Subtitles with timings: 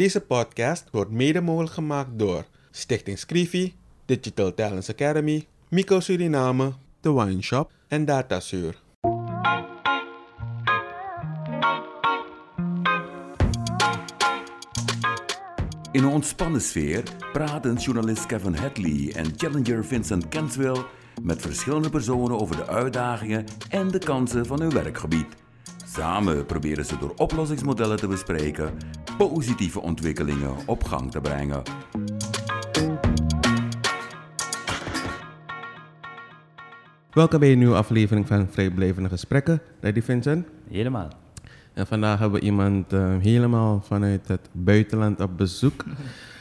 [0.00, 7.14] Deze podcast wordt mede mogelijk gemaakt door Stichting Scrivi, Digital Talents Academy, Mico Suriname, The
[7.14, 8.82] Wine Shop en Datasuur.
[15.92, 17.02] In een ontspannen sfeer
[17.32, 20.84] praten journalist Kevin Hadley en challenger Vincent Kenswell
[21.22, 25.45] met verschillende personen over de uitdagingen en de kansen van hun werkgebied.
[25.96, 28.78] Samen proberen ze door oplossingsmodellen te bespreken
[29.18, 31.62] positieve ontwikkelingen op gang te brengen.
[37.10, 39.60] Welkom bij een nieuwe aflevering van Vrijblijvende Gesprekken.
[39.80, 40.46] Ready Vincent?
[40.68, 41.08] Helemaal.
[41.72, 45.84] En vandaag hebben we iemand uh, helemaal vanuit het buitenland op bezoek.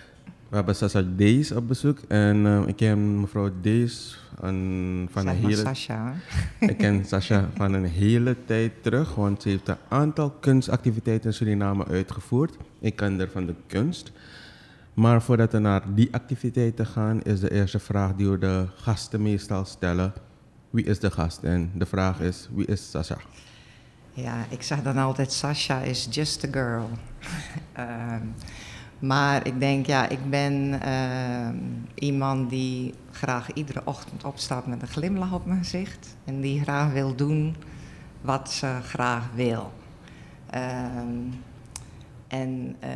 [0.50, 2.00] We hebben Sasha Dees op bezoek.
[2.08, 5.56] En uh, ik ken mevrouw Dees een, van een hele...
[5.56, 6.14] Sasha.
[6.60, 9.16] ik ken Sasha van een hele tijd terug.
[9.16, 12.58] Want ze heeft een aantal kunstactiviteiten in Suriname uitgevoerd.
[12.80, 14.12] Ik ken haar van de kunst.
[14.94, 19.22] Maar voordat we naar die activiteiten gaan, is de eerste vraag die we de gasten
[19.22, 20.14] meestal stellen.
[20.70, 21.44] Wie is de gast?
[21.44, 23.18] En de vraag is, wie is Sasha?
[24.14, 26.90] Ja, ik zeg dan altijd, Sasha is just a girl.
[27.78, 28.34] um,
[29.06, 31.50] maar ik denk, ja, ik ben uh,
[31.96, 36.16] iemand die graag iedere ochtend opstaat met een glimlach op mijn gezicht.
[36.24, 37.56] En die graag wil doen
[38.22, 39.72] wat ze graag wil.
[40.56, 41.34] Um,
[42.28, 42.90] en uh,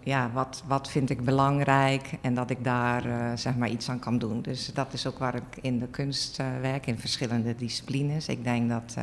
[0.00, 3.98] ja, wat, wat vind ik belangrijk en dat ik daar uh, zeg maar iets aan
[3.98, 4.42] kan doen.
[4.42, 8.28] Dus dat is ook waar ik in de kunst uh, werk, in verschillende disciplines.
[8.28, 8.96] Ik denk dat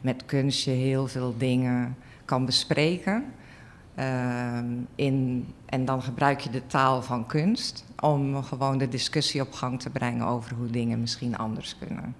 [0.00, 3.24] met kunst je heel veel dingen kan bespreken.
[4.00, 9.52] Ehm, in, en dan gebruik je de taal van kunst om gewoon de discussie op
[9.52, 12.16] gang te brengen over hoe dingen misschien anders kunnen.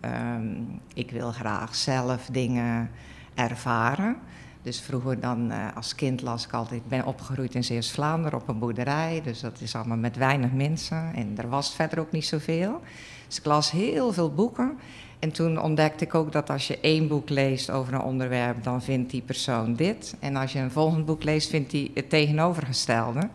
[0.00, 2.90] Um, ik wil graag zelf dingen
[3.34, 4.16] ervaren.
[4.62, 8.48] Dus vroeger dan uh, als kind las ik altijd, ik ben opgegroeid in Zeeuws-Vlaanderen op
[8.48, 9.20] een boerderij.
[9.24, 12.80] Dus dat is allemaal met weinig mensen en er was verder ook niet zoveel.
[13.26, 14.78] Dus ik las heel veel boeken.
[15.18, 18.82] En toen ontdekte ik ook dat als je één boek leest over een onderwerp, dan
[18.82, 20.16] vindt die persoon dit.
[20.20, 23.28] En als je een volgend boek leest, vindt hij het tegenovergestelde.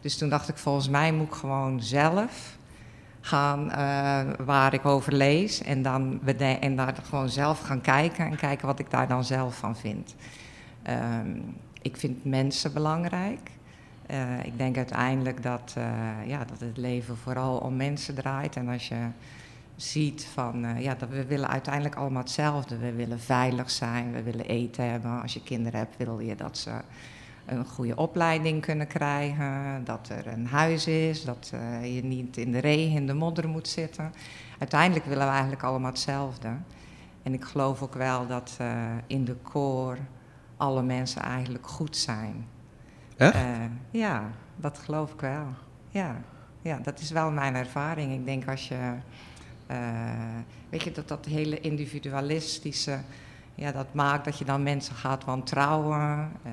[0.00, 2.58] Dus toen dacht ik, volgens mij moet ik gewoon zelf
[3.20, 5.62] gaan uh, waar ik over lees.
[5.62, 9.56] En, dan en daar gewoon zelf gaan kijken en kijken wat ik daar dan zelf
[9.56, 10.14] van vind.
[10.88, 13.50] Um, ik vind mensen belangrijk.
[14.10, 15.84] Uh, ik denk uiteindelijk dat, uh,
[16.26, 18.56] ja, dat het leven vooral om mensen draait.
[18.56, 18.96] En als je
[19.82, 22.78] ziet van, uh, ja, dat we willen uiteindelijk allemaal hetzelfde.
[22.78, 25.22] We willen veilig zijn, we willen eten hebben.
[25.22, 26.70] Als je kinderen hebt, wil je dat ze
[27.46, 29.84] een goede opleiding kunnen krijgen.
[29.84, 33.48] Dat er een huis is, dat uh, je niet in de regen, in de modder
[33.48, 34.12] moet zitten.
[34.58, 36.48] Uiteindelijk willen we eigenlijk allemaal hetzelfde.
[37.22, 38.68] En ik geloof ook wel dat uh,
[39.06, 39.98] in de koor
[40.56, 42.46] alle mensen eigenlijk goed zijn.
[43.16, 43.38] Echt?
[43.90, 45.46] ja, dat geloof ik wel.
[45.88, 46.16] Ja.
[46.62, 48.12] ja, dat is wel mijn ervaring.
[48.12, 48.94] Ik denk als je
[50.68, 52.98] weet je, dat dat hele individualistische,
[53.54, 56.32] ja, dat maakt dat je dan mensen gaat wantrouwen.
[56.46, 56.52] Uh,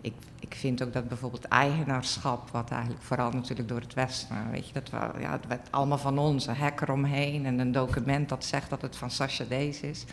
[0.00, 4.66] ik, ik vind ook dat bijvoorbeeld eigenaarschap, wat eigenlijk vooral natuurlijk door het Westen, weet
[4.66, 8.28] je, dat we, ja, het werd allemaal van ons, een hacker omheen en een document
[8.28, 10.04] dat zegt dat het van Sasha Dees is.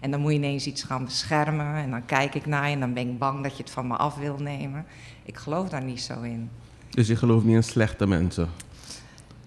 [0.00, 2.80] En dan moet je ineens iets gaan beschermen en dan kijk ik naar je en
[2.80, 4.84] dan ben ik bang dat je het van me af wil nemen.
[5.24, 6.50] Ik geloof daar niet zo in.
[6.90, 8.48] Dus je gelooft niet in slechte mensen?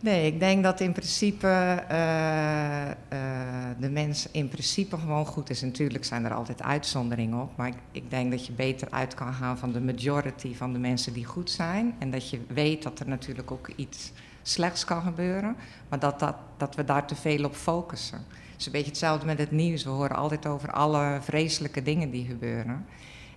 [0.01, 1.47] Nee, ik denk dat in principe
[1.91, 5.61] uh, uh, de mens in principe gewoon goed is.
[5.61, 9.33] Natuurlijk zijn er altijd uitzonderingen op, maar ik, ik, denk dat je beter uit kan
[9.33, 11.95] gaan van de majority van de mensen die goed zijn.
[11.99, 14.11] En dat je weet dat er natuurlijk ook iets
[14.41, 15.55] slechts kan gebeuren,
[15.89, 18.17] maar dat, dat, dat we daar te veel op focussen.
[18.17, 19.83] Het is een beetje hetzelfde met het nieuws.
[19.83, 22.85] We horen altijd over alle vreselijke dingen die gebeuren.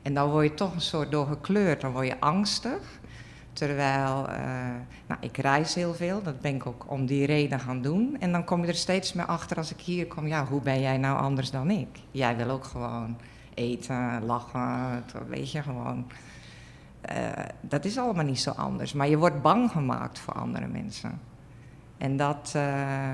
[0.03, 3.01] En dan word je toch een soort door gekleurd, dan word je angstig.
[3.53, 4.37] Terwijl, uh,
[5.07, 8.17] nou, ik reis heel veel, dat ben ik ook om die reden gaan doen.
[8.21, 10.81] En dan kom je er steeds meer achter als ik hier kom, ja, hoe ben
[10.81, 11.89] jij nou anders dan ik?
[12.11, 13.17] Jij wil ook gewoon
[13.55, 16.07] eten, lachen, weet je, gewoon.
[17.11, 17.29] Uh,
[17.61, 18.93] dat is allemaal niet zo anders.
[18.93, 21.21] Maar je wordt bang gemaakt voor andere mensen.
[21.99, 23.11] En dat, uh,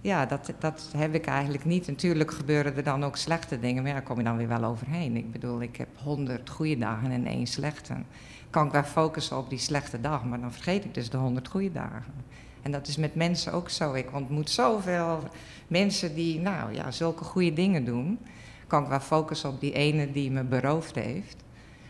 [0.00, 1.86] ja, dat, dat heb ik eigenlijk niet.
[1.86, 5.16] Natuurlijk gebeuren er dan ook slechte dingen, maar daar kom je dan weer wel overheen.
[5.16, 7.94] Ik bedoel, ik heb honderd goede dagen en één slechte
[8.50, 11.48] kan ik wel focussen op die slechte dag, maar dan vergeet ik dus de honderd
[11.48, 12.14] goede dagen.
[12.62, 13.92] En dat is met mensen ook zo.
[13.92, 15.22] Ik ontmoet zoveel
[15.66, 18.18] mensen die, nou ja, zulke goede dingen doen.
[18.66, 21.36] Kan ik wel focussen op die ene die me beroofd heeft.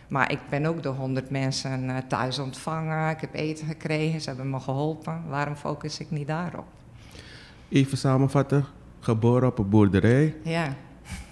[0.08, 3.10] Maar ik ben ook door honderd mensen eh, thuis ontvangen.
[3.10, 5.22] Ik heb eten gekregen, ze hebben me geholpen.
[5.28, 6.79] Waarom focus ik niet daarop?
[7.70, 8.64] Even samenvatten.
[9.00, 10.37] Geboren op een boerderij.
[10.43, 10.75] Ja.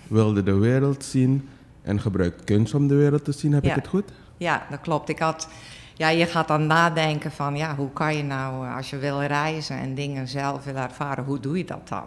[0.06, 1.48] Wilde de wereld zien
[1.82, 3.52] en gebruikt kunst om de wereld te zien.
[3.52, 3.70] Heb ja.
[3.70, 4.12] ik het goed?
[4.36, 5.08] Ja, dat klopt.
[5.08, 5.48] Ik had,
[5.94, 9.22] ja, je gaat dan nadenken van, ja, hoe kan je nou, eh, als je wil
[9.22, 12.06] reizen en dingen zelf wil ervaren, hoe doe je dat dan?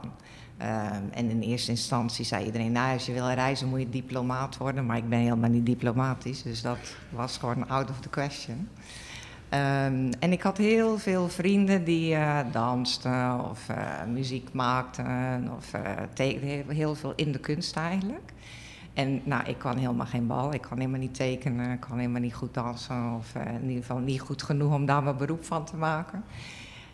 [0.58, 4.58] Ehm, en in eerste instantie zei iedereen, nou, als je wil reizen moet je diplomaat
[4.58, 4.86] worden.
[4.86, 8.70] Maar ik ben helemaal niet diplomatisch, dus dat was gewoon out of the question.
[9.52, 15.74] Ehm, en ik had heel veel vrienden die uh, dansten of uh, muziek maakten of
[15.74, 18.34] uh, heel veel in de kunst eigenlijk.
[18.94, 22.22] En nou, ik kan helemaal geen bal, ik kan helemaal niet tekenen, ik kan helemaal
[22.22, 25.66] niet goed dansen of in ieder geval niet goed genoeg om daar mijn beroep van
[25.66, 26.24] te maken.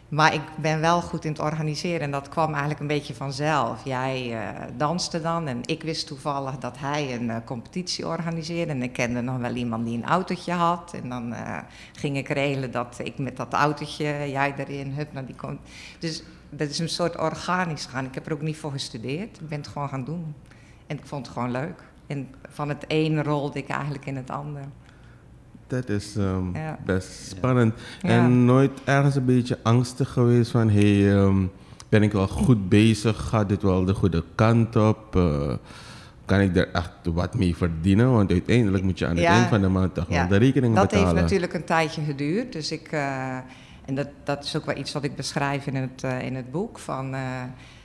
[0.08, 3.84] Maar ik ben wel goed in het organiseren en dat kwam eigenlijk een beetje vanzelf.
[3.86, 8.72] Jij uh, danste dan en ik wist toevallig dat hij een uh, competitie organiseerde.
[8.72, 10.94] En ik kende nog wel iemand die een autootje had.
[10.94, 11.58] En dan uh,
[11.94, 15.60] ging ik regelen dat ik met dat autootje, jij erin, hup, naar die komt.
[16.00, 18.06] Dus dat is een soort organisch gaan.
[18.06, 19.40] Ik heb er ook niet voor gestudeerd.
[19.40, 20.36] Ik ben het gewoon gaan doen.
[20.88, 21.84] En ik vond het gewoon leuk.
[22.08, 24.66] En van het ene rolde ik eigenlijk in het andere.
[25.68, 26.80] Dat is um, ja.
[26.86, 27.74] best spannend.
[28.02, 28.10] Ja.
[28.10, 30.70] En nooit ergens een beetje angstig geweest van...
[30.70, 31.52] hé, hey, um,
[31.90, 33.28] ben ik wel goed bezig?
[33.28, 35.16] Gaat dit wel de goede kant op?
[35.16, 35.54] Uh,
[36.26, 38.12] kan ik er echt wat mee verdienen?
[38.12, 39.32] Want uiteindelijk moet je aan het ja.
[39.32, 41.06] eind van de maand toch wel de rekening dat betalen.
[41.06, 42.54] Dat heeft natuurlijk een tijdje geduurd.
[42.54, 42.92] Dus ik...
[42.92, 43.38] Uh,
[43.86, 46.52] en dat, dat is ook wel iets wat ik beschrijf in het, uh, in het
[46.52, 46.80] boek.
[46.80, 47.16] Van,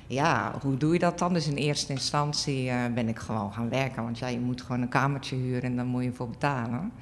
[0.06, 1.32] ja, hoe doe je dat dan?
[1.32, 4.02] Dus in eerste instantie ben ik gewoon gaan werken.
[4.02, 6.92] Want ja, je moet gewoon een kamertje huren en dan moet je voor betalen.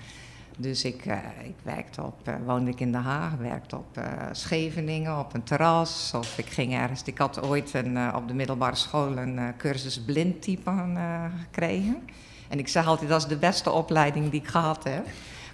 [0.60, 5.18] Dus ik, uh, ik op, uh, woonde ik in Den Haag, werkte op uh, Scheveningen,
[5.18, 6.12] op een terras.
[6.14, 10.98] Of ik ging ergens, ik had ooit een, op de middelbare school een cursus blindtypen
[11.44, 12.02] gekregen.
[12.48, 15.06] En ik zeg altijd, dat is de beste opleiding die ik gehad heb.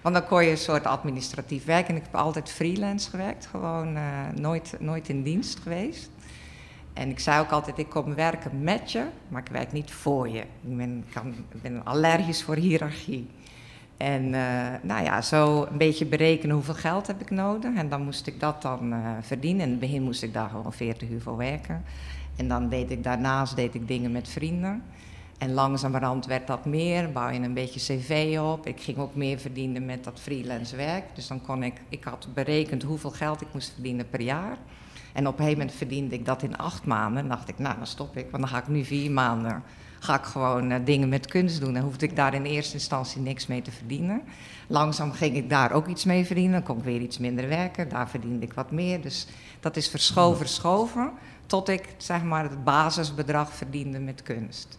[0.02, 1.88] Want dan kon je een soort administratief werk.
[1.88, 3.98] En ik heb altijd freelance gewerkt, gewoon
[4.34, 6.10] nooit, nooit in dienst geweest.
[6.92, 10.28] En ik zei ook altijd, ik kom werken met je, maar ik werk niet voor
[10.28, 10.40] je.
[10.40, 13.30] Ik ben, kan, ben allergisch voor hiërarchie.
[13.96, 17.75] En uh, nou ja, zo een beetje berekenen hoeveel geld heb ik nodig.
[17.75, 19.64] En dan moest ik dat dan uh, verdienen.
[19.64, 21.84] In het begin moest ik daar gewoon 40 uur voor werken.
[22.37, 24.82] En dan deed ik daarnaast deed ik dingen met vrienden.
[25.38, 28.66] En langzamerhand werd dat meer, bouw je een beetje cv op.
[28.66, 31.04] Ik ging ook meer verdienen met dat freelance werk.
[31.14, 34.56] Dus dan kon ik, ik had berekend hoeveel geld ik moest verdienen per jaar.
[35.16, 37.22] En op een gegeven moment verdiende ik dat in acht maanden.
[37.22, 39.62] En dacht ik, nou dan stop ik, want dan ga ik nu vier maanden
[40.00, 41.76] ga ik gewoon uh, dingen met kunst doen.
[41.76, 44.22] En hoefde ik daar in eerste instantie niks mee te verdienen.
[44.66, 46.52] Langzaam ging ik daar ook iets mee verdienen.
[46.52, 47.88] Dan kon ik weer iets minder werken.
[47.88, 49.00] Daar verdiende ik wat meer.
[49.00, 49.26] Dus
[49.60, 51.10] dat is verschoven, verschoven.
[51.46, 54.78] Tot ik zeg maar, het basisbedrag verdiende met kunst.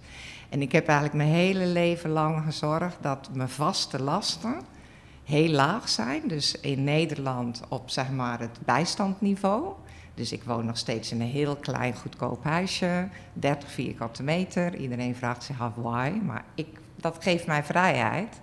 [0.49, 4.55] En ik heb eigenlijk mijn hele leven lang gezorgd dat mijn vaste lasten
[5.23, 6.21] heel laag zijn.
[6.27, 9.73] Dus in Nederland op zeg maar, het bijstandniveau.
[10.17, 14.75] Dus ik woon nog steeds in een heel klein, goedkoop huisje, 30 vierkante meter.
[14.75, 18.39] Iedereen vraagt zich af why, maar ik, dat geeft mij vrijheid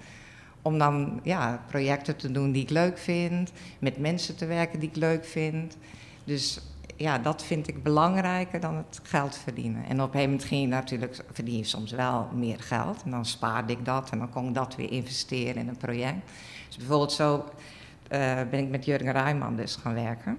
[0.62, 4.88] om dan ja, projecten te doen die ik leuk vind, met mensen te werken die
[4.88, 5.76] ik leuk vind.
[6.24, 6.60] Dus
[6.96, 9.84] ja, dat vind ik belangrijker dan het geld verdienen.
[9.84, 13.02] En op een gegeven moment ging je natuurlijk, verdien je soms wel meer geld.
[13.04, 16.30] En dan spaarde ik dat en dan kon ik dat weer investeren in een project.
[16.66, 20.38] Dus bijvoorbeeld zo uh, ben ik met Jurgen Rijman dus gaan werken.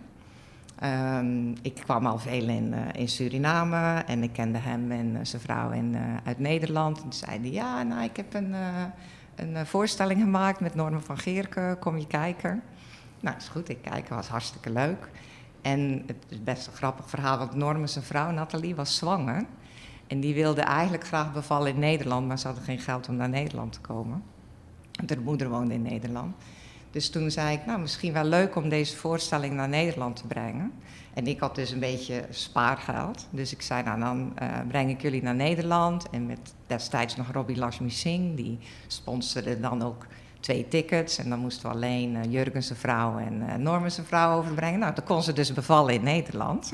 [0.84, 5.20] Um, ik kwam al veel in, uh, in, Suriname en ik kende hem en uh,
[5.22, 6.98] zijn vrouw in, uh, uit Nederland.
[6.98, 8.56] En toen zei ja, nou, ik heb een,
[9.36, 12.64] een voorstelling gemaakt met Norman van Geerke, kom je kijken?
[13.20, 15.10] Nou, is goed, ik kijk, was hartstikke leuk.
[15.62, 19.46] En het is best een grappig verhaal, want Norman zijn vrouw, Nathalie, was zwanger.
[20.08, 23.30] En die wilde eigenlijk graag bevallen in Nederland, maar ze hadden geen geld om naar
[23.30, 24.24] Nederland te komen.
[24.92, 26.36] Want haar moeder woonde in Nederland.
[26.96, 30.72] Dus toen zei ik, nou misschien wel leuk om deze voorstelling naar Nederland te brengen.
[31.14, 33.28] En ik had dus een beetje spaargeld.
[33.30, 36.10] Dus ik zei, nou dan uh, breng ik jullie naar Nederland.
[36.10, 40.06] En met destijds nog Robbie Lashmi Singh, die sponsorde dan ook
[40.40, 41.18] twee tickets.
[41.18, 44.80] En dan moesten we alleen uh, Jurgen zijn vrouw en uh, Norman zijn vrouw overbrengen.
[44.80, 46.72] Nou, dan kon ze dus bevallen in Nederland.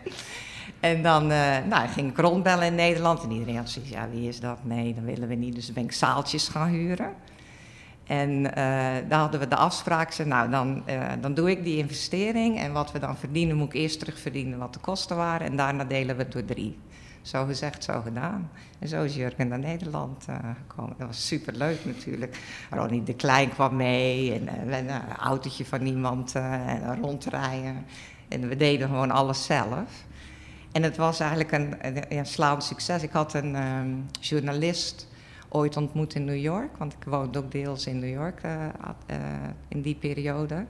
[0.80, 1.26] en dan
[1.68, 3.22] nou, ging ik rondbellen in Nederland.
[3.22, 4.58] En iedereen had zoiets, ja, wie is dat?
[4.64, 5.54] Nee, dat willen we niet.
[5.54, 7.14] Dus dan ben ik zaaltjes gaan huren.
[8.12, 8.54] En uh,
[9.08, 12.92] daar hadden we de afspraak, nou dan, uh, dan doe ik die investering en wat
[12.92, 16.22] we dan verdienen moet ik eerst terugverdienen wat de kosten waren en daarna delen we
[16.22, 16.78] het door drie.
[17.22, 18.50] Zo gezegd, zo gedaan.
[18.78, 20.94] En zo is Jurgen naar Nederland uh, gekomen.
[20.98, 22.38] Dat was superleuk natuurlijk.
[22.70, 27.84] Ronnie de Klein kwam mee en uh, een autootje van iemand en rondrijden.
[28.28, 30.04] En we deden gewoon alles zelf.
[30.72, 31.74] En het was eigenlijk een,
[32.08, 33.02] een, slaand succes.
[33.02, 35.10] Ik had een um, journalist
[35.52, 36.76] ooit ontmoet in New York.
[36.76, 38.52] Want ik woonde ook deels in New York uh,
[39.10, 39.16] uh,
[39.68, 40.66] in die periode.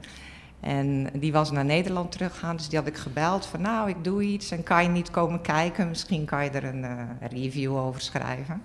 [0.61, 4.23] En die was naar Nederland teruggegaan, dus die had ik gebeld van nou, ik doe
[4.23, 5.89] iets en kan je niet komen kijken?
[5.89, 8.63] Misschien kan je er een uh, review over schrijven.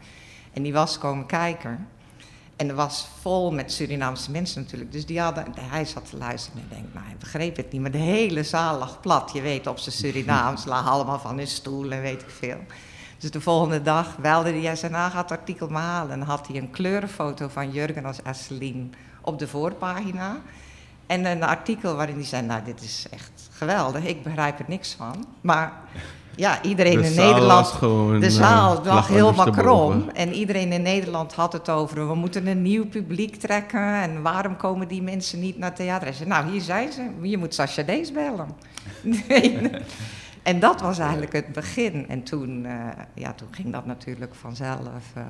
[0.53, 1.87] En die was komen kijken.
[2.55, 4.91] En er was vol met Surinaamse mensen natuurlijk.
[4.91, 7.81] Dus die hadden, hij zat te luisteren en denkt, nou, hij begreep het niet.
[7.81, 10.65] Maar de hele zaal lag plat, je weet, op zijn Surinaams.
[10.75, 12.59] lagen allemaal van hun stoel en weet ik veel.
[13.17, 16.11] Dus de volgende dag belde hij, zei, nou, gaat het artikel maar halen.
[16.11, 20.37] En dan had hij een kleurenfoto van Jurgen als Esselien op de voorpagina.
[21.07, 24.03] En een artikel waarin hij zei, nou, dit is echt geweldig.
[24.03, 25.25] Ik begrijp er niks van.
[25.41, 25.73] Maar
[26.35, 27.67] ja, iedereen De in Nederland.
[27.67, 29.99] gewoon, de eh, zaal lag lag helemaal ondersteboven.
[29.99, 30.09] krom.
[30.09, 32.07] En iedereen in Nederland had het over.
[32.07, 34.01] We moeten een nieuw publiek trekken.
[34.01, 36.07] En waarom komen die mensen niet naar theater?
[36.07, 37.09] Hij zei, nou, hier zijn ze.
[37.21, 38.47] Je moet Sascha Dees bellen.
[39.27, 39.69] Nee.
[40.47, 42.05] En dat was eigenlijk het begin.
[42.09, 42.73] En toen, eh,
[43.13, 45.23] ja, toen ging dat natuurlijk vanzelf eh,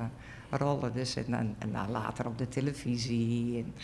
[0.50, 0.92] rollen.
[0.94, 3.56] Dus en, dan- en dan later op de televisie.
[3.64, 3.74] En,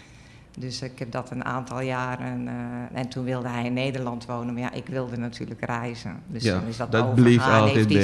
[0.59, 2.49] dus ik heb dat een aantal jaren.
[2.49, 4.55] eh, en toen wilde hij in Nederland wonen.
[4.55, 6.23] Maar ja, ik wilde natuurlijk reizen.
[6.27, 8.03] Dus ja, toen is dat, dat bleef altijd bij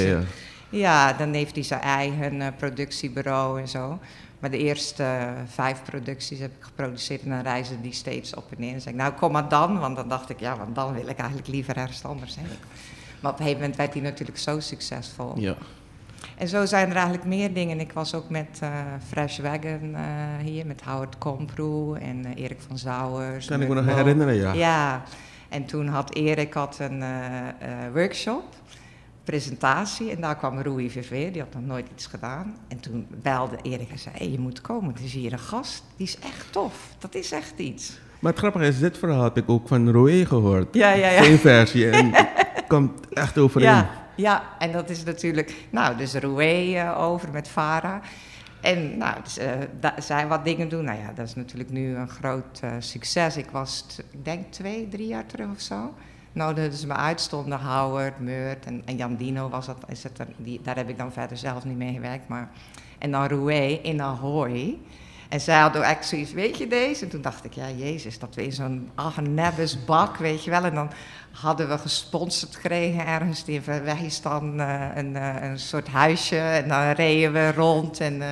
[0.69, 3.99] ja, dan heeft hij zijn eigen productiebureau en zo.
[4.39, 8.55] Maar de eerste vijf producties heb ik geproduceerd en dan reizen die steeds op en
[8.59, 8.73] neer.
[8.73, 11.07] En zei ik, nou kom maar dan, want dan dacht ik, ja, want dan wil
[11.07, 12.45] ik eigenlijk liever ergens anders heen.
[13.21, 15.33] Maar op een gegeven moment werd hij natuurlijk zo succesvol.
[15.39, 15.55] Ja.
[16.37, 17.79] En zo zijn er eigenlijk meer dingen.
[17.79, 18.69] Ik was ook met eh,
[19.07, 20.03] Fresh Wagon eh,
[20.43, 23.47] hier, met Howard Komproe en eh, Erik van Zouwers.
[23.47, 23.95] Kan ik me nog Mo.
[23.95, 24.53] herinneren, ja.
[24.53, 25.03] Ja,
[25.49, 27.03] en toen had Erik had een
[27.93, 28.43] workshop,
[29.23, 30.11] presentatie.
[30.11, 32.55] En daar kwam Rui Verveer, die had nog nooit iets gedaan.
[32.67, 35.83] En toen belde Erik en zei, hey, je moet komen, er is hier een gast.
[35.95, 37.99] Die is echt tof, dat is echt iets.
[38.19, 40.73] Maar het grappige is, dit verhaal heb ik ook van Roé gehoord.
[40.75, 41.23] Ja, ja, ja.
[41.23, 41.89] Zijn versie.
[41.89, 42.11] En
[42.77, 43.67] komt echt overeen.
[43.67, 48.01] Ja, ja, en dat is natuurlijk, nou, dus Roué eh, over met Vara.
[48.61, 49.51] En nou, dus, eh,
[49.97, 50.83] zij wat dingen doen.
[50.85, 53.37] Nou ja, dat is natuurlijk nu een groot eh, succes.
[53.37, 55.93] Ik was, ik denk twee, drie jaar terug of zo.
[56.33, 59.77] Nou, dus me uitstonden Howard, Meurt en, en Jan Dino was dat.
[59.87, 62.27] Is het die, daar heb ik dan verder zelf niet mee gewerkt.
[62.27, 62.49] Maar,
[62.97, 64.77] en dan Roué in Ahoy.
[65.31, 67.03] En zij hadden echt zoiets, weet je deze?
[67.03, 70.63] En toen dacht ik, ja, jezus, dat we in zo'n Agnebbes bak, weet je wel.
[70.63, 70.91] En dan
[71.31, 76.37] hadden we gesponsord gekregen ergens in Wegistan uh, een, uh, een soort huisje.
[76.37, 78.27] En dan reden we rond en uh,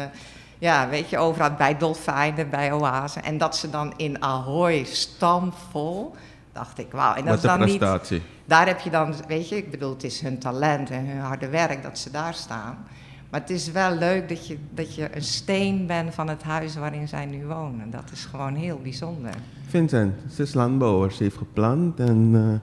[0.58, 3.24] ja, weet je, overal bij dolfijnen, bij oasen.
[3.24, 6.16] En dat ze dan in Ahoy stamvol,
[6.54, 7.14] dacht ik, wauw.
[7.14, 7.78] En dat is dan een niet...
[7.78, 8.22] prestatie.
[8.46, 11.50] Daar heb je dan, weet je, ik bedoel, het is hun talent en hun harde
[11.50, 12.88] werk dat ze daar staan.
[13.30, 16.76] Maar het is wel leuk dat je, dat je een steen bent van het huis
[16.76, 17.90] waarin zij nu wonen.
[17.92, 19.34] Dat is gewoon heel bijzonder.
[19.68, 21.12] Vincent, ze is landbouwer.
[21.12, 22.54] Ze heeft geplant en uh,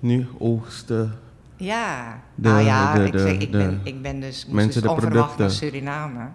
[0.00, 1.12] nu oogsten.
[1.56, 4.72] Ja, De- nou ja, de- ik, de- zeg, ik, ben, ik ben dus, moest mensen,
[4.72, 5.50] dus de onverwacht naar.
[5.50, 6.28] Suriname.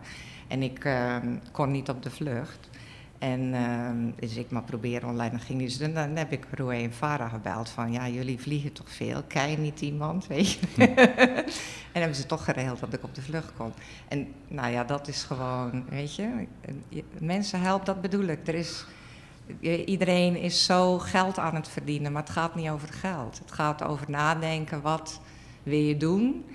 [0.48, 1.16] En ik uh,
[1.52, 2.70] kon niet op de vlucht.
[3.20, 5.30] En uh, dus ik maar proberen online.
[5.30, 7.92] Dan, ging dus, dan, dan heb ik Roe en Farah gebeld van...
[7.92, 9.24] ja, jullie vliegen toch veel?
[9.34, 10.60] Je niet iemand, weet je?
[11.92, 13.74] en hebben ze toch geregeld dat ik op de vlucht kon.
[14.08, 16.48] En nou ja, dat is gewoon, weet je...
[17.20, 18.48] Mensen helpen, dat bedoel ik.
[18.48, 18.86] Er is...
[19.86, 23.40] Iedereen is zo geld aan het verdienen, maar het gaat niet over geld.
[23.40, 25.22] Het gaat over nadenken, wat
[25.64, 26.46] wil je doen?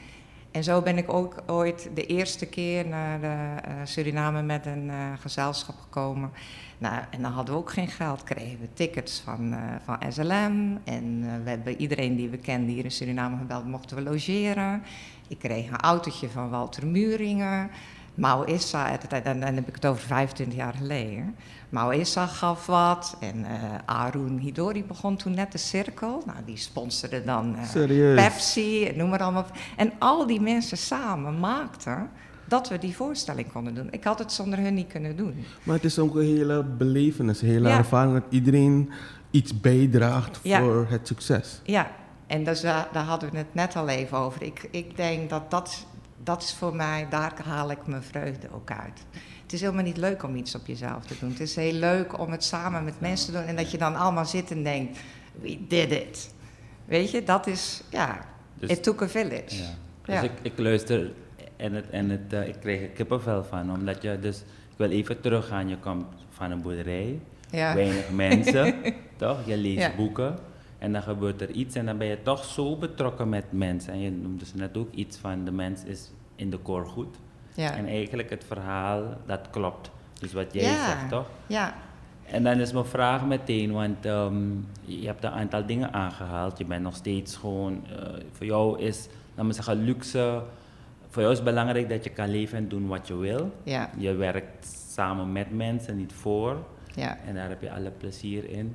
[0.54, 3.26] En zo ben ik ook ooit de eerste keer naar de,
[3.68, 6.30] uh, Suriname met een uh, gezelschap gekomen.
[6.78, 10.78] Nou, en dan hadden we ook geen geld, kregen we tickets van, uh, van SLM.
[10.84, 14.82] En we hebben iedereen die we kenden hier in Suriname gebeld, mochten we logeren.
[15.28, 17.70] Ik kreeg een autootje van Walter Muringen.
[18.14, 21.34] Mao Issa, dan heb ik het over 25 jaar geleden.
[21.68, 23.46] Mao Issa gaf wat en uh,
[23.84, 26.22] Arun Hidori begon toen net de cirkel.
[26.26, 29.46] Nou, die sponsorde dan uh, Pepsi, noem maar allemaal.
[29.76, 32.10] En al die mensen samen maakten
[32.44, 33.88] dat we die voorstelling konden doen.
[33.90, 35.44] Ik had het zonder hun niet kunnen doen.
[35.62, 37.76] Maar het is ook een hele belevenis, een hele Ja.
[37.78, 38.90] ervaring dat iedereen
[39.30, 40.60] iets bijdraagt Ja.
[40.60, 41.60] voor het succes.
[41.64, 41.90] Ja,
[42.26, 44.42] en dus, daar, daar hadden we het net al even over.
[44.42, 45.86] Ik, ik denk dat dat,
[46.24, 49.00] dat is voor mij, daar haal ik mijn vreugde ook uit.
[49.42, 51.30] Het is helemaal niet leuk om iets op jezelf te doen.
[51.30, 53.96] Het is heel leuk om het samen met mensen te doen en dat je dan
[53.96, 54.98] allemaal zit en denkt,
[55.40, 56.34] we did it.
[56.84, 58.18] Weet je, dat is, ja,
[58.54, 59.56] Dus- it took a village.
[59.56, 59.68] Ja.
[60.04, 60.20] Ja.
[60.20, 61.12] Dus ik, ik luister
[61.56, 64.90] en, het, en het, eh, ik kreeg er kippenvel van, omdat je dus, ik wil
[64.90, 67.74] even teruggaan, je komt van een boerderij, Ja.
[67.74, 68.74] weinig mensen,
[69.16, 69.38] toch?
[69.46, 70.38] Je leest boeken
[70.84, 73.92] en dan gebeurt er iets en dan ben je toch zo betrokken met mensen.
[73.92, 77.16] En je noemde dus net ook iets van de mens is in de koor goed.
[77.54, 77.72] Ja.
[77.76, 79.90] En eigenlijk het verhaal, dat klopt.
[80.20, 80.84] Dus wat jij Ja.
[80.86, 81.26] zegt, toch?
[81.46, 81.74] ja,
[82.24, 84.42] En dan is mijn vraag meteen, want ehm,
[84.80, 86.58] je hebt een aantal dingen aangehaald.
[86.58, 90.42] Je bent nog steeds gewoon, eh, voor jou is, laat me zeggen, luxe.
[91.08, 93.52] Voor jou is het belangrijk dat je kan leven en doen wat je wil.
[93.62, 96.56] ja, Je werkt samen met mensen, niet voor.
[96.94, 97.18] ja.
[97.26, 98.74] En daar heb je alle plezier in.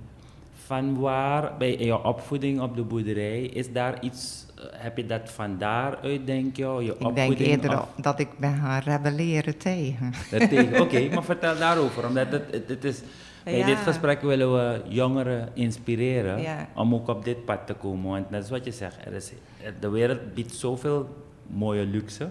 [0.70, 5.30] Van waar bij je opvoeding op de boerderij, is daar iets, eh, heb je dat
[5.32, 6.66] van daaruit denk je?
[6.66, 10.14] je ik denk eerder dat ik ben gaan rebelleren tegen.
[10.30, 10.82] tegen.
[10.82, 13.02] Oké, maar vertel daarover, omdat het, het, het is...
[13.44, 18.12] Bij dit gesprek willen we jongeren inspireren om ook op dit pad te komen.
[18.12, 19.32] Want dat is wat je zegt, er is,
[19.80, 21.10] de wereld biedt zoveel
[21.48, 22.30] mooie luxe,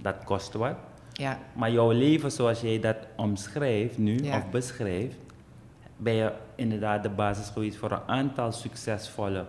[0.00, 0.76] dat kost wat.
[1.12, 1.38] Ja.
[1.52, 5.16] Maar jouw leven zoals jij dat omschrijft nu, of beschrijft,
[5.96, 9.44] ben je inderdaad de basis geweest voor een aantal succesvolle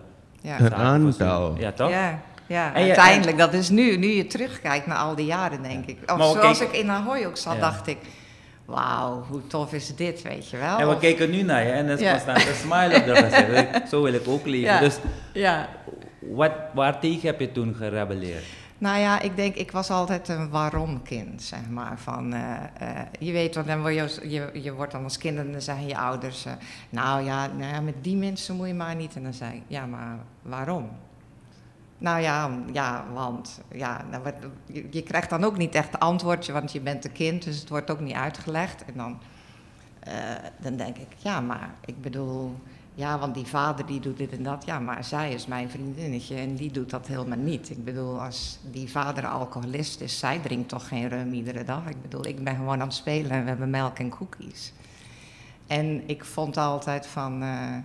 [0.46, 0.60] ja.
[0.60, 1.56] Een aantal.
[1.58, 1.90] Ja, toch?
[1.90, 3.38] Ja, ja uiteindelijk.
[3.38, 6.12] Dat is nu, nu je terugkijkt naar al die jaren, denk ik.
[6.12, 7.98] Of zoals ik in Ahoy ook zat, dacht ik...
[8.64, 10.78] Wauw, hoe tof is dit, weet je wel.
[10.78, 13.88] En we kijken nu naar je en er is constant een smile op de gezicht.
[13.90, 14.80] Zo wil ik ook leven.
[14.80, 14.98] Dus
[15.32, 15.68] ja.
[16.18, 18.44] Wat, waar tegen heb je toen gerebelleerd?
[18.78, 21.98] Nou ja, ik denk, ik was altijd een waarom-kind, zeg maar.
[21.98, 22.40] Van, uh,
[22.82, 25.86] uh, je weet wat, dan word je, je, wordt dan als kind en dan zeggen
[25.86, 26.46] je ouders...
[26.46, 26.52] Uh,
[26.90, 29.16] nou, ja, nou met die mensen moet je maar niet.
[29.16, 30.88] En dan zei ik, ja, maar waarom?
[31.98, 34.32] Nou ja, ja want ja, nou,
[34.90, 37.90] je, krijgt dan ook niet echt antwoordje, want je bent een kind, dus het wordt
[37.90, 38.84] ook niet uitgelegd.
[38.84, 39.18] En dan,
[40.58, 42.56] dan denk ik, ja, maar ik bedoel
[42.96, 44.64] ja, want die vader die doet dit en dat.
[44.64, 47.70] Ja, maar zij is mijn vriendinnetje en die doet dat helemaal niet.
[47.70, 51.86] Ik bedoel, als die vader alcoholist is, zij drinkt toch geen rum iedere dag.
[51.88, 54.72] Ik bedoel, ik ben gewoon aan het spelen en we hebben melk en cookies.
[55.66, 57.76] En ik vond altijd van, uh,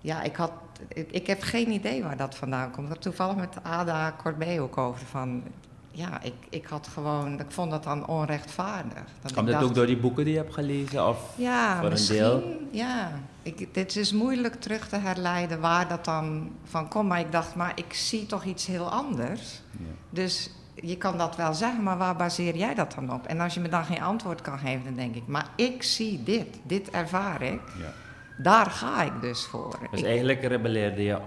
[0.00, 0.52] ja, ik had,
[0.88, 2.86] ik, ik, heb geen idee waar dat vandaan komt.
[2.86, 5.42] Ik had toevallig met Ada Corbet ook over van,
[5.90, 9.04] ja, ik, ik had gewoon, ik vond dat dan onrechtvaardig.
[9.22, 11.08] Dat Komt dat ook door die boeken die je hebt gelezen?
[11.08, 12.68] Of ja, voor misschien, een deel?
[12.70, 13.12] ja.
[13.44, 17.08] Ik, dit is moeilijk terug te herleiden waar dat dan van komt.
[17.08, 19.60] Maar ik dacht, maar ik zie toch iets heel anders.
[19.70, 19.84] Ja.
[20.10, 23.26] Dus je kan dat wel zeggen, maar waar baseer jij dat dan op?
[23.26, 26.22] En als je me dan geen antwoord kan geven, dan denk ik, maar ik zie
[26.22, 27.60] dit, dit ervaar ik.
[27.78, 27.92] Ja.
[28.38, 29.78] Daar ga ik dus voor.
[29.90, 31.18] Dus eigenlijk rebelleerde je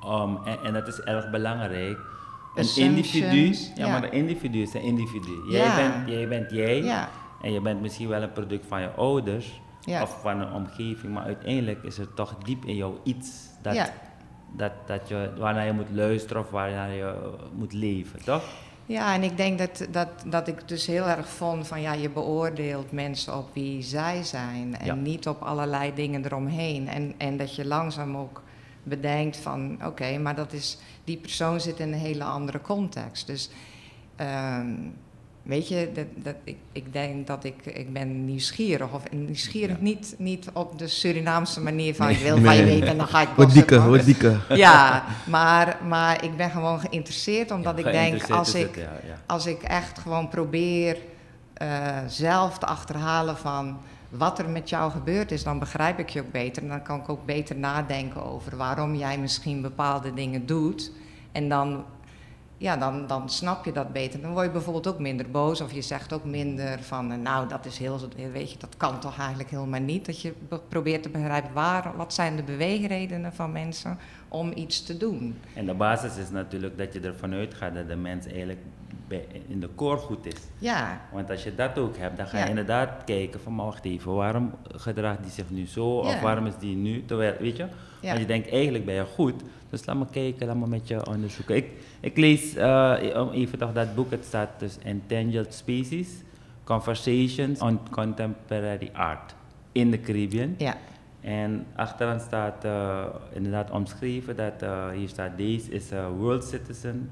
[0.00, 1.98] om, en, en dat is erg belangrijk,
[2.54, 5.50] een individu, ja, maar een individu is een individu.
[5.50, 7.08] Jij bent jij, bent jij ja.
[7.42, 11.24] en je bent misschien wel een product van je ouders of van een omgeving, maar
[11.24, 13.30] uiteindelijk is er toch diep in jou iets
[13.62, 13.92] dat,
[14.52, 17.14] dat, dat je, waarnaar je moet luisteren of waarnaar je
[17.52, 18.44] moet leven, toch?
[18.86, 22.10] Ja, en ik denk dat, dat, dat ik dus heel erg vond van ja, je
[22.10, 26.88] beoordeelt mensen op wie zij zijn en niet op allerlei dingen eromheen.
[26.88, 28.42] En, en dat je langzaam ook
[28.82, 33.26] bedenkt van oké, maar dat is, die persoon zit in een hele andere context.
[33.26, 33.50] Dus
[34.16, 34.74] ehm,
[35.42, 38.92] weet je, dat, dat, ik, ik denk dat ik, ik ben nieuwsgierig.
[38.92, 42.96] Of nieuwsgierig niet, niet op de Surinaamse manier van ik wil van je weten en
[42.96, 44.38] dan ga ik Wat dikke, wat dikke.
[44.48, 48.88] Ja, maar, maar ik ben gewoon geïnteresseerd omdat ik denk als ik,
[49.26, 50.96] als ik echt gewoon probeer
[51.62, 53.78] uh, zelf te achterhalen van
[54.08, 56.62] wat er met jou gebeurd is, dan begrijp ik je ook beter.
[56.62, 60.90] En dan kan ik ook beter nadenken over waarom jij misschien bepaalde dingen doet.
[61.32, 61.84] En dan,
[62.62, 64.20] ja, dan, dan snap je dat beter.
[64.20, 67.48] Dan word je bijvoorbeeld ook minder boos of je zegt ook minder van, eh, nou
[67.48, 68.00] dat is heel,
[68.32, 70.06] weet je, dat kan toch eigenlijk helemaal niet.
[70.06, 70.32] Dat je
[70.68, 73.98] probeert te begrijpen waar, wat zijn de beweegredenen van mensen
[74.28, 75.38] om iets te doen.
[75.54, 78.60] En de basis is natuurlijk dat je ervan uitgaat dat de mens eigenlijk
[79.46, 80.40] in de koor goed is.
[80.58, 81.00] Ja.
[81.12, 84.14] Want als je dat ook hebt, dan ga je inderdaad kijken van, maar wacht even,
[84.14, 85.86] waarom gedraagt die zich nu zo?
[85.86, 87.66] Of waarom is die nu, terwijl, weet je?
[88.02, 88.08] Ja.
[88.08, 91.06] Want je denkt, eigenlijk ben je goed, dus laat me kijken, laat me met je
[91.06, 91.56] onderzoeken.
[91.56, 92.96] Ik, ik lees uh,
[93.32, 96.08] even toch dat boek, het staat dus Entangled Species,
[96.64, 99.34] Conversations on Contemporary Art
[99.72, 100.54] in the Caribbean.
[100.58, 100.76] Ja.
[101.20, 107.10] En achteraan staat uh, inderdaad omschreven dat uh, hier staat, deze is a world citizen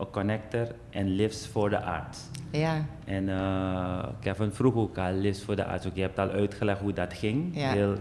[0.00, 2.28] a connector and lives for the arts.
[2.50, 2.84] Ja.
[3.04, 5.86] En uh, Kevin vroeg ook al, lives for the arts.
[5.86, 7.56] Ook, je hebt al uitgelegd hoe dat ging.
[7.56, 7.72] Ja.
[7.72, 7.94] Heel,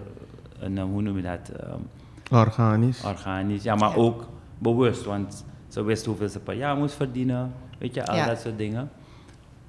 [0.69, 1.51] uh, hoe noem je dat?
[1.63, 1.89] Um,
[2.31, 3.03] organisch.
[3.03, 5.03] Organisch, ja, maar ook bewust.
[5.03, 7.53] Want ze wist hoeveel ze per jaar moest verdienen.
[7.79, 8.25] Weet je, al ja.
[8.25, 8.89] dat soort dingen.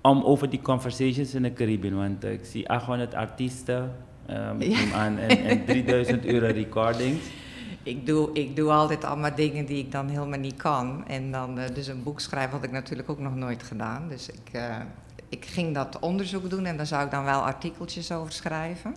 [0.01, 1.97] Om over die conversations in de Caribbean.
[1.97, 3.92] Want uh, ik zie 800 artiesten
[4.31, 4.92] um, ja.
[4.94, 7.31] aan en, en 3000 euro recordings
[7.88, 11.07] ik doe, ik doe altijd allemaal dingen die ik dan helemaal niet kan.
[11.07, 14.09] En dan uh, dus een boek schrijven had ik natuurlijk ook nog nooit gedaan.
[14.09, 14.77] Dus ik, uh,
[15.29, 18.94] ik ging dat onderzoek doen en daar zou ik dan wel artikeltjes over schrijven.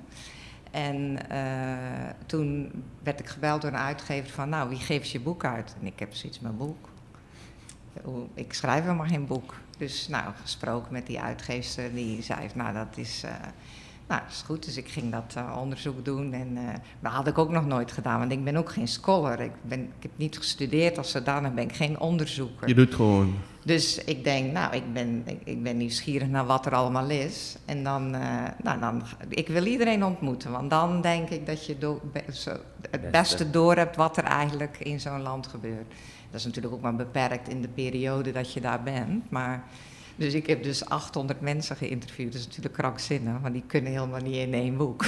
[0.71, 2.71] En uh, toen
[3.03, 5.75] werd ik gebeld door een uitgever van, nou, wie geeft je boek uit?
[5.81, 6.89] En ik heb zoiets, mijn boek.
[8.33, 9.55] Ik schrijf helemaal geen boek.
[9.77, 13.23] Dus nou, gesproken met die uitgever, die zei, nou, dat is
[14.11, 14.65] Nou, dat is goed.
[14.65, 16.33] Dus ik ging dat eh, onderzoek doen.
[16.33, 16.61] En uh,
[16.99, 19.39] dat had ik ook nog nooit gedaan, want ik ben ook geen scholar.
[19.39, 22.67] Ik, ben, ik heb niet gestudeerd als zodanig, ben ik geen onderzoeker.
[22.67, 23.33] Je doet gewoon.
[23.65, 27.55] Dus ik denk, nou, ik ben, ik, ik ben nieuwsgierig naar wat er allemaal is.
[27.65, 31.77] En dan, uh, nou, dan, ik wil iedereen ontmoeten, want dan denk ik dat je
[31.77, 32.01] do,
[32.33, 32.51] zo,
[32.89, 35.87] het beste door hebt wat er eigenlijk in zo'n land gebeurt.
[36.31, 39.63] Dat is natuurlijk ook maar beperkt in de periode dat je daar bent, maar...
[40.15, 42.31] Dus ik heb dus 800 mensen geïnterviewd.
[42.31, 45.05] Dat is natuurlijk krankzinnig, want die kunnen helemaal niet in één boek.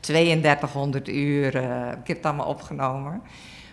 [0.00, 3.22] 3200 uur, uh, ik heb het allemaal opgenomen.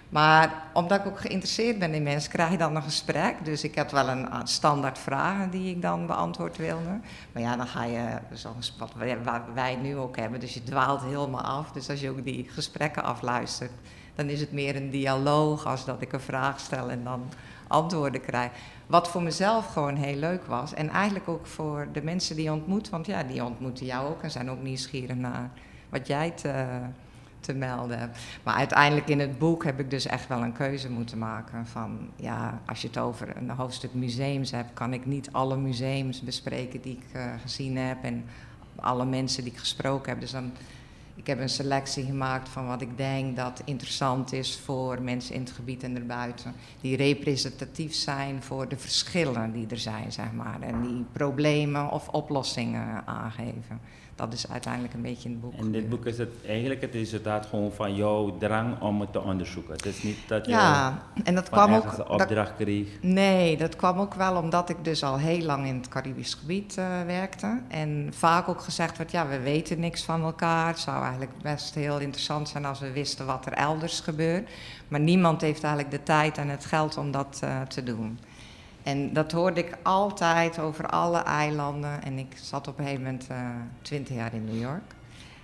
[0.10, 3.36] Maar omdat ik ook geïnteresseerd ben in mensen, krijg je dan een gesprek.
[3.46, 7.00] Dus ik had wel een standaard vragen die ik dan beantwoord wilde.
[7.32, 8.94] Maar ja, dan ga je, zoals wat
[9.54, 11.72] wij nu ook hebben, dus je dwaalt helemaal af.
[11.72, 13.72] Dus als je ook die gesprekken afluistert,
[14.16, 17.30] dan is het meer een dialoog als dat ik een vraag stel en dan
[17.68, 18.52] antwoorden krijg.
[18.90, 20.74] Wat voor mezelf gewoon heel leuk was.
[20.74, 22.90] En eigenlijk ook voor de mensen die je ontmoet.
[22.90, 25.50] Want ja, die ontmoeten jou ook en zijn ook nieuwsgierig naar
[25.90, 26.66] wat jij te,
[27.40, 28.18] te melden hebt.
[28.44, 31.68] Maar uiteindelijk in het boek heb ik dus echt wel een keuze moeten maken.
[31.68, 36.22] Van ja, als je het over een hoofdstuk museums hebt, kan ik niet alle museums
[36.22, 38.04] bespreken die ik uh, gezien heb.
[38.04, 38.26] En
[38.76, 40.22] alle mensen die ik gesproken heb.
[40.22, 40.52] Dus dan
[41.20, 45.42] ik heb een selectie gemaakt van wat ik denk dat interessant is voor mensen in
[45.42, 46.54] het gebied en erbuiten.
[46.82, 50.62] Die representatief zijn voor de verschillen die er zijn, zeg maar.
[50.62, 53.80] En die problemen of oplossingen aangeven
[54.20, 55.54] dat is uiteindelijk een beetje in het boek.
[55.54, 59.22] In dit boek is het eigenlijk het resultaat gewoon van jouw drang om het te
[59.22, 59.74] onderzoeken.
[59.74, 62.88] Het is niet dat je ja, en dat kwam ook, een opdracht kreeg.
[63.02, 66.76] Nee, dat kwam ook wel omdat ik dus al heel lang in het Caribisch gebied
[66.80, 67.62] uh, werkte.
[67.68, 70.68] En vaak ook gezegd werd, ja, we weten niks van elkaar.
[70.68, 74.50] Het zou eigenlijk best heel interessant zijn als we wisten wat er elders gebeurt.
[74.88, 78.20] Maar niemand heeft eigenlijk de tijd en het geld om dat uh, te doen.
[78.84, 82.04] En dat hoorde ik altijd over alle eilanden.
[82.04, 83.38] En ik zat op een gegeven moment uh,
[83.82, 84.96] twintig jaar in New York.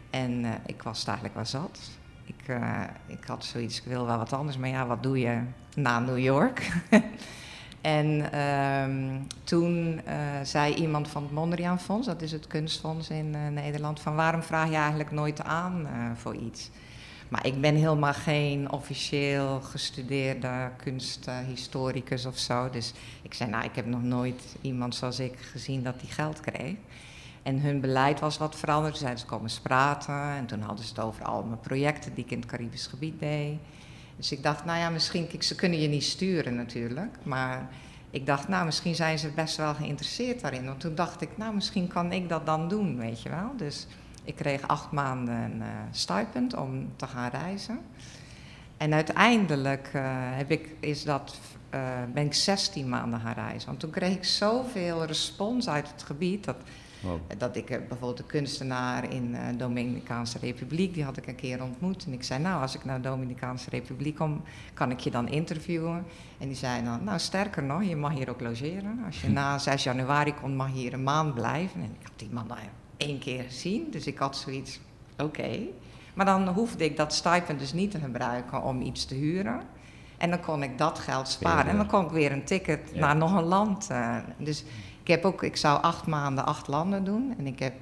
[0.10, 1.80] En uh, ik was eigenlijk wel zat.
[2.24, 4.58] Ik, uh, ik had zoiets, ik wil wel wat anders.
[4.58, 5.42] Maar ja, wat doe je
[5.76, 6.72] na New York?
[7.82, 10.02] en um, toen
[10.44, 14.00] zei iemand van het Mondriaan Fonds, dat is het kunstfonds in Nederland...
[14.00, 16.72] van waarom vraag je eigenlijk nooit aan voor iets?
[17.36, 22.70] Maar ik ben helemaal geen officieel gestudeerde kunsthistoricus of zo.
[22.70, 26.40] Dus ik zei, nou, ik heb nog nooit iemand zoals ik gezien dat die geld
[26.40, 26.76] kreeg.
[27.44, 28.92] En hun beleid was wat veranderd.
[28.92, 30.30] Toen zeiden ze komen praten.
[30.38, 33.20] En toen hadden ze het over al mijn projecten die ik in het Caribisch gebied
[33.20, 33.58] deed.
[34.18, 37.16] Dus ik dacht, nou ja, misschien, ze kunnen je niet sturen natuurlijk.
[37.24, 37.70] Maar
[38.10, 40.66] ik dacht, nou, misschien zijn ze best wel geïnteresseerd daarin.
[40.66, 43.52] Want toen dacht ik, nou, misschien kan ik dat dan doen, weet je wel.
[43.58, 43.88] Dus
[44.26, 47.80] ik kreeg acht maanden een uh, stipend om te gaan reizen.
[48.78, 51.40] En uiteindelijk uh, heb ik, is dat,
[51.74, 51.82] uh,
[52.14, 53.68] ben ik 16 maanden gaan reizen.
[53.68, 56.44] Want toen kreeg ik zoveel respons uit het gebied.
[56.44, 56.56] Dat,
[57.02, 57.20] wow.
[57.38, 62.06] dat ik bijvoorbeeld een kunstenaar in de Dominicaanse Republiek, die had ik een keer ontmoet.
[62.06, 65.28] En ik zei, nou, als ik naar de Dominicaanse Republiek kom, kan ik je dan
[65.28, 66.06] interviewen?
[66.38, 69.04] En die zei dan, nou, sterker nog, je mag hier ook logeren.
[69.06, 71.82] Als je na 6 januari komt, mag je hier een maand blijven.
[71.82, 73.88] En ik had die man, ja, één keer gezien.
[73.92, 74.80] Dus ik had zoiets,
[75.18, 75.60] oké.
[76.14, 79.62] Maar dan hoefde ik dat stipend dus niet te gebruiken om iets te huren.
[80.18, 81.72] En dan kon ik dat geld sparen.
[81.72, 83.88] En dan kon ik weer een ticket naar nog een land.
[83.92, 84.64] Uh, dus
[85.02, 87.34] ik heb ook, ik zou acht maanden acht landen doen.
[87.38, 87.74] En ik heb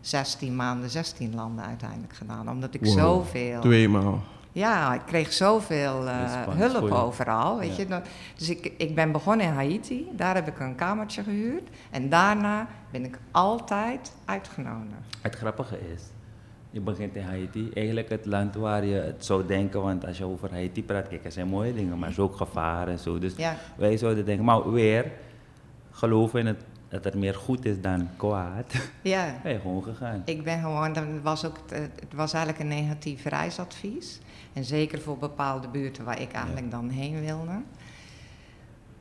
[0.00, 2.48] 16 maanden 16 landen uiteindelijk gedaan.
[2.48, 2.98] Omdat ik wow.
[2.98, 3.60] zoveel.
[3.60, 4.22] Tweemaal.
[4.56, 7.58] Ja, ik kreeg zoveel uh, hulp overal.
[7.58, 7.84] Weet ja.
[7.88, 8.02] je?
[8.36, 10.08] Dus ik, ik ben begonnen in Haiti.
[10.12, 11.68] Daar heb ik een kamertje gehuurd.
[11.90, 15.16] En daarna ben ik altijd uitgenodigd.
[15.20, 16.02] Het grappige is,
[16.70, 17.70] je begint in Haiti.
[17.74, 21.24] Eigenlijk het land waar je het zou denken, want als je over Haiti praat, kijk,
[21.24, 23.18] er zijn mooie dingen, maar er is ook gevaar en zo.
[23.18, 23.56] Dus ja.
[23.76, 25.12] wij zouden denken, maar weer
[25.90, 28.74] geloven in het dat er meer goed is dan kwaad.
[29.02, 29.34] Ja.
[29.42, 30.22] Ben je gewoon gegaan.
[30.24, 34.18] Ik ben gewoon, dat was ook, het was eigenlijk een negatief reisadvies.
[34.52, 37.62] En zeker voor bepaalde buurten waar ik eigenlijk dan heen wilde.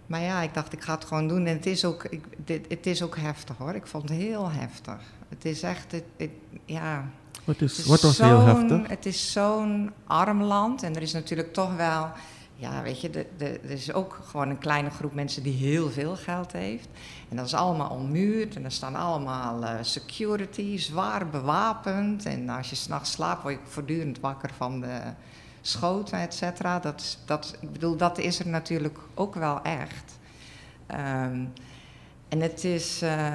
[0.05, 1.45] Maar ja, ik dacht, ik ga het gewoon doen.
[1.45, 3.75] En het is ook, ik, dit, het is ook heftig hoor.
[3.75, 4.99] Ik vond het heel heftig.
[5.29, 6.29] Het is echt, het, het,
[6.65, 7.09] ja.
[7.43, 8.87] Wat, is, wat was heel heftig?
[8.87, 10.83] Het is zo'n arm land.
[10.83, 12.09] En er is natuurlijk toch wel
[12.55, 16.51] ja, weet je, er is ook gewoon een kleine groep mensen die heel veel geld
[16.51, 16.87] heeft.
[17.29, 22.25] En dat is allemaal ommuurd en er staan allemaal uh, security, zwaar bewapend.
[22.25, 24.99] En als je s'nachts slaapt, word je voortdurend wakker van de
[25.61, 26.79] schoten, et cetera.
[26.79, 30.17] Dat, dat, ik bedoel, dat is er natuurlijk ook wel echt.
[30.91, 31.53] Um,
[32.29, 33.33] en het is, uh,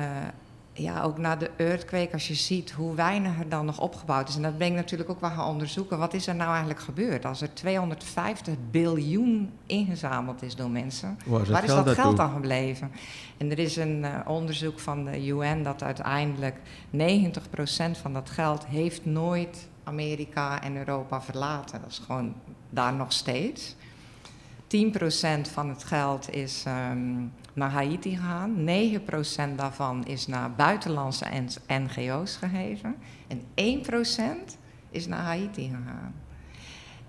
[0.72, 4.36] ja, ook na de earthquake, als je ziet hoe weinig er dan nog opgebouwd is.
[4.36, 5.98] En dat ben ik natuurlijk ook wel gaan onderzoeken.
[5.98, 7.24] Wat is er nou eigenlijk gebeurd?
[7.24, 12.32] Als er 250 biljoen ingezameld is door mensen, Waar is, waar is dat geld aan
[12.32, 12.90] gebleven?
[13.36, 16.56] En er is een eh, onderzoek van de UN dat uiteindelijk
[16.96, 17.00] 90%
[18.00, 21.80] van dat geld heeft nooit Amerika en Europa verlaten.
[21.80, 22.34] Dat is gewoon
[22.70, 23.76] daar nog steeds.
[24.66, 28.68] 10% van het geld is ehm, naar Haiti gegaan.
[29.52, 31.26] 9% daarvan is naar buitenlandse
[31.66, 32.96] NGO's gegeven.
[33.28, 33.40] En
[34.54, 34.56] 1%
[34.90, 36.14] is naar Haiti gegaan.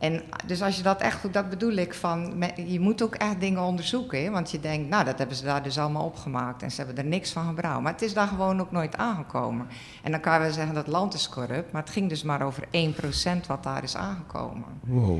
[0.01, 3.39] En dus als je dat echt goed, dat bedoel ik van, je moet ook echt
[3.39, 4.32] dingen onderzoeken.
[4.32, 7.10] Want je denkt, nou dat hebben ze daar dus allemaal opgemaakt en ze hebben er
[7.10, 7.82] niks van gebruikt.
[7.82, 9.67] Maar het is daar gewoon ook nooit aangekomen.
[10.04, 12.63] En dan kan wel zeggen dat land is corrupt, maar het ging dus maar over
[12.63, 14.65] 1% wat daar is aangekomen.
[14.80, 15.19] Wow,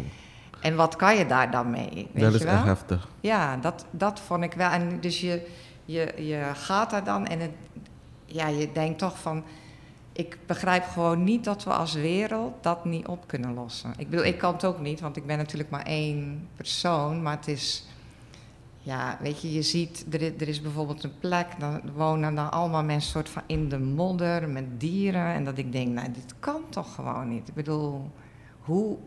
[0.62, 2.10] En wat kan je daar dan mee?
[2.13, 2.54] Weet dat je is wel?
[2.54, 3.08] echt heftig.
[3.19, 4.69] Ja, dat, dat vond ik wel.
[4.69, 5.47] En dus je,
[5.86, 7.52] je, je gaat daar dan en het,
[8.26, 9.43] ja, je denkt toch van...
[10.13, 13.93] Ik begrijp gewoon niet dat we als wereld dat niet op kunnen lossen.
[13.97, 17.21] Ik bedoel, ik kan het ook niet, want ik ben natuurlijk maar één persoon.
[17.21, 17.86] Maar het is...
[18.84, 22.52] Ja, weet je, je ziet, er is, er is bijvoorbeeld een plek, dan wonen dan
[22.52, 25.26] allemaal mensen soort van in de modder met dieren.
[25.26, 27.47] En dat ik denk, nou, dit kan toch gewoon niet.
[27.47, 28.12] Ik bedoel,
[28.60, 28.97] hoe,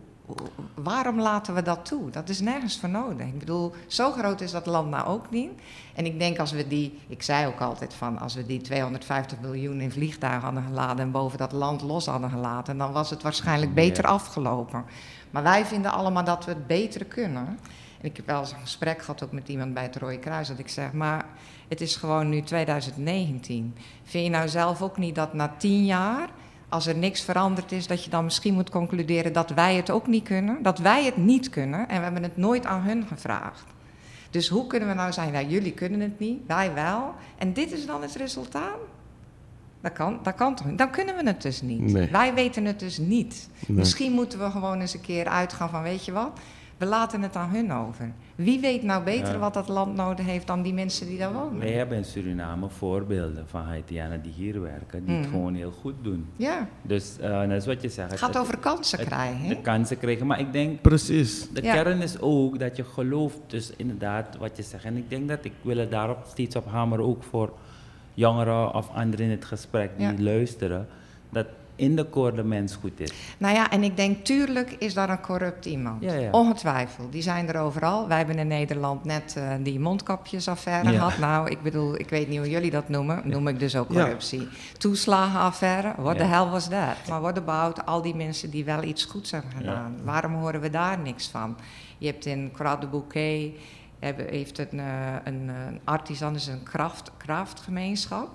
[0.75, 2.11] waarom laten we dat toe?
[2.11, 3.27] Dat is nergens voor nodig.
[3.27, 5.51] Ik bedoel, zo groot is dat land nou ook niet.
[5.95, 9.41] En ik denk als we die, ik zei ook altijd van, als we die 250
[9.41, 13.23] miljoen in vliegtuigen hadden geladen en boven dat land los hadden gelaten, dan was het
[13.23, 14.85] waarschijnlijk beter afgelopen.
[15.31, 17.47] Maar wij vinden allemaal dat we het beter kunnen.
[18.01, 20.49] En ik heb wel eens een gesprek gehad ook met iemand bij het Rode Kruis,
[20.49, 21.27] dat ik zeg, maar
[21.69, 23.75] het is gewoon nu 2019.
[24.03, 26.29] Vind je nou zelf ook niet dat na tien jaar
[26.75, 30.07] als er niks veranderd is, dat je dan misschien moet concluderen dat wij het ook
[30.07, 30.63] niet kunnen.
[30.63, 33.65] Dat wij het niet kunnen en we hebben het nooit aan hun gevraagd.
[34.31, 37.15] Dus hoe kunnen we nou zijn, nou, jullie kunnen het niet, wij wel.
[37.39, 38.79] En dit is dan het resultaat?
[39.81, 40.79] Dat kan, dat kan toch niet?
[40.79, 41.81] Dan kunnen we het dus niet.
[41.81, 42.09] Nee.
[42.11, 43.49] Wij weten het dus niet.
[43.67, 43.77] Nee.
[43.77, 46.39] Misschien moeten we gewoon eens een keer uitgaan van, weet je wat?
[46.79, 48.13] We laten het aan hun over.
[48.35, 49.39] Wie weet nou beter Ja.
[49.39, 51.59] wat dat land nodig heeft dan die mensen die daar wonen?
[51.59, 55.35] Wij hebben in Suriname voorbeelden van Haitianen die hier werken, die het Mhm.
[55.35, 56.27] gewoon heel goed doen.
[56.37, 58.11] Ja, Dus eh, dat is wat je zegt.
[58.11, 59.39] het gaat over kansen het- krijgen.
[59.41, 59.49] hè?
[59.49, 60.27] De kansen krijgen.
[60.27, 61.49] Maar ik denk, Precies.
[61.53, 61.73] de Ja.
[61.75, 64.85] kern is ook dat je gelooft, dus inderdaad wat je zegt.
[64.85, 67.53] En ik denk dat ik wil er daarop steeds op hameren, ook voor
[68.15, 70.15] jongeren of anderen in het gesprek die Ja.
[70.19, 70.87] luisteren,
[71.31, 73.13] dat in de koor de mens goed is.
[73.39, 76.03] Nou ja, en ik denk, tuurlijk is daar een corrupt iemand.
[76.03, 76.31] Ja, ja.
[76.31, 77.13] Ongetwijfeld.
[77.13, 78.09] Die zijn er overal.
[78.09, 80.99] Wij hebben in Nederland net eh, die mondkapjesaffaire Ja.
[80.99, 81.19] gehad.
[81.19, 83.23] Nou, ik bedoel, ik weet niet hoe jullie dat noemen.
[83.25, 84.49] Noem ik dus ook corruptie.
[84.79, 85.93] Toeslagenaffaire.
[85.97, 86.97] What the hell was that?
[87.09, 89.95] Maar what about al die mensen die wel iets goeds hebben gedaan?
[90.05, 91.57] Waarom horen we daar niks van?
[91.99, 93.51] Je hebt in Croix de Bouquet...
[93.99, 94.87] hebben- heeft een, eh,
[95.25, 98.29] een, eh, een artisan, dus een kraft, kraftgemeenschap...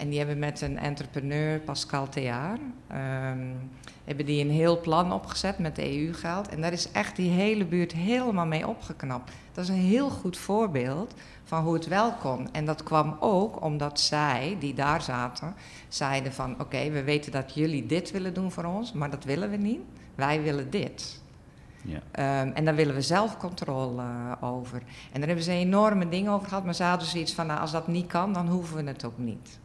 [0.00, 3.46] En die hebben met een entrepreneur, Pascal Theaar, ehm,
[4.04, 6.48] hebben die een heel plan opgezet met EU-geld.
[6.48, 9.32] En daar is echt die hele buurt helemaal mee opgeknapt.
[9.52, 12.52] Dat is een heel goed voorbeeld van hoe het wel kon.
[12.52, 15.54] En dat kwam ook omdat zij, die daar zaten,
[15.88, 16.60] zeiden van...
[16.60, 19.80] oké, we weten dat jullie dit willen doen voor ons, maar dat willen we niet.
[20.14, 21.20] Wij willen dit.
[21.82, 22.00] Ja.
[22.10, 24.82] Ehm, en daar willen we zelf controle eh, over.
[25.12, 27.72] En daar hebben ze enorme dingen over gehad, maar ze hadden zoiets van, nou, als
[27.72, 29.58] dat niet kan, dan hoeven we het ook niet.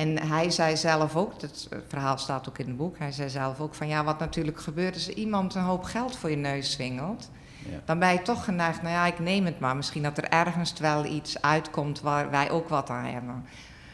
[0.00, 3.60] En hij zei zelf ook, het verhaal staat ook in het boek, hij zei zelf
[3.60, 7.30] ook van, ja, wat natuurlijk gebeurt als iemand een hoop geld voor je neus swingelt,
[7.70, 7.78] Ja.
[7.84, 9.76] dan ben je toch geneigd, nou ja, ik neem het maar.
[9.76, 13.44] Misschien dat er ergens wel iets uitkomt waar wij ook wat aan hebben.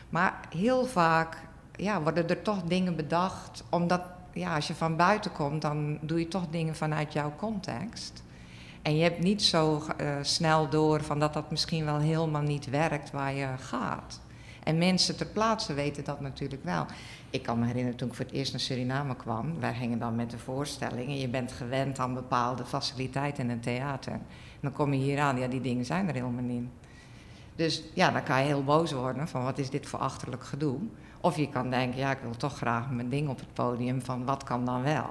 [0.08, 1.36] Maar heel vaak
[1.72, 6.18] ja, worden er toch dingen bedacht, omdat ja, als je van buiten komt, dan doe
[6.18, 8.22] je toch dingen vanuit jouw context.
[8.82, 12.70] En je hebt niet zo eh, snel door van dat dat misschien wel helemaal niet
[12.70, 14.20] werkt waar je gaat.
[14.66, 16.86] En mensen ter plaatse weten dat natuurlijk wel.
[17.30, 19.60] Ik kan me herinneren toen ik voor het eerst naar Suriname kwam.
[19.60, 23.60] Wij gingen dan met de voorstelling en je bent gewend aan bepaalde faciliteiten in een
[23.60, 24.20] theater.
[24.60, 26.68] Dan kom je hier aan, ja, die dingen zijn er helemaal niet.
[27.56, 30.78] Dus ja, dan kan je heel boos worden van wat is dit voor achterlijk gedoe.
[31.20, 34.24] Of je kan denken, ja, ik wil toch graag mijn ding op het podium van
[34.24, 35.10] wat kan dan wel.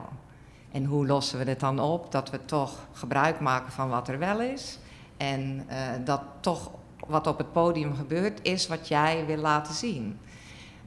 [0.71, 2.11] En hoe lossen we dit dan op?
[2.11, 4.79] Dat we toch gebruik maken van wat er wel is.
[5.17, 6.71] En eh, dat toch
[7.05, 10.19] wat op het podium gebeurt, is wat jij wil laten zien.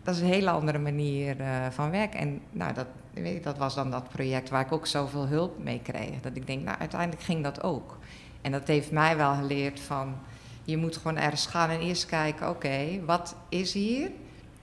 [0.03, 2.19] Dat is een hele andere manier eh, van werken.
[2.21, 5.63] En nou, dat, weet je, dat was dan dat project waar ik ook zoveel hulp
[5.63, 6.21] mee kreeg.
[6.21, 7.99] Dat ik denk, nou, uiteindelijk ging dat ook.
[8.43, 10.15] En dat heeft mij wel geleerd van,
[10.65, 14.11] je moet gewoon ergens gaan en eerst kijken, oké, wat is hier?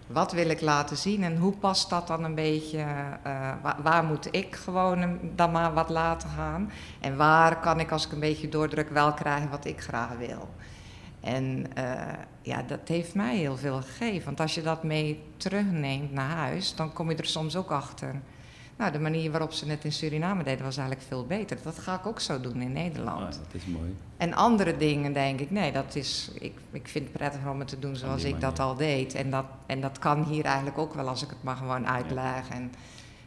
[0.08, 2.78] Wat wil ik laten zien en hoe past dat dan een beetje?
[3.24, 6.72] eh, waar, waar moet ik gewoon een- dan maar wat laten gaan?
[7.02, 10.50] En waar kan ik, als ik een beetje doordruk, wel krijgen wat ik graag wil?
[11.26, 14.26] En eh, ja, dat heeft mij heel veel gegeven.
[14.26, 18.22] Want als je dat mee terugneemt naar huis, dan kom je er soms ook achter.
[18.78, 21.58] Nou, de manier waarop ze het in Suriname deden was eigenlijk veel beter.
[21.64, 23.20] Dat ga ik ook zo doen in Nederland.
[23.20, 23.96] Dat is mooi.
[24.18, 27.68] En andere dingen denk ik, nee, dat is, ik, ik vind het prettig om het
[27.68, 29.14] te doen zoals ik dat al deed.
[29.14, 32.50] En dat, en dat kan hier eigenlijk ook wel als ik het maar gewoon uitleg.
[32.50, 32.72] En,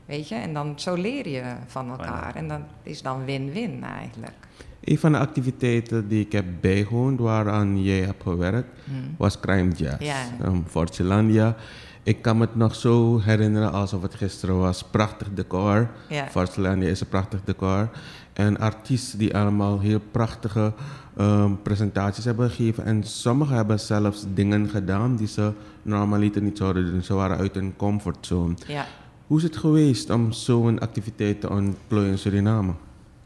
[0.07, 2.35] weet je, en dan zo leer je van elkaar.
[2.35, 4.47] En dat is dan win-win eigenlijk.
[4.88, 8.68] Een van de activiteiten die ik heb bijgewoond waaraan jij hebt gewerkt,
[9.16, 9.96] was Crime Jazz.
[9.98, 10.07] Hmm.
[10.07, 11.18] Ja.
[11.18, 11.55] Um.
[12.03, 14.85] Ik kan me het nog zo herinneren alsof het gisteren was.
[14.85, 15.90] Prachtig decor.
[16.09, 16.27] Ja.
[16.29, 17.88] Fort Zeelandia is een prachtig decor.
[18.33, 20.72] En artiesten die allemaal heel prachtige
[21.16, 22.85] ehm, presentaties hebben gegeven.
[22.85, 27.03] En sommigen hebben zelfs dingen gedaan die ze normaliter niet zouden doen.
[27.03, 28.55] Ze waren uit hun comfortzone.
[28.66, 28.87] Ja.
[29.27, 32.72] Hoe is het geweest om zo'n activiteit te ontplooien in Suriname?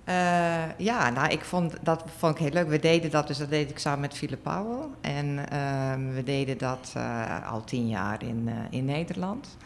[0.04, 2.68] Eh, ja, nou, ik vond, dat vond ik heel leuk.
[2.68, 4.86] We deden dat, dus dat deed ik samen met Philip Powell.
[5.00, 9.56] En ehm, we deden dat eh, al tien jaar in, eh, in Nederland.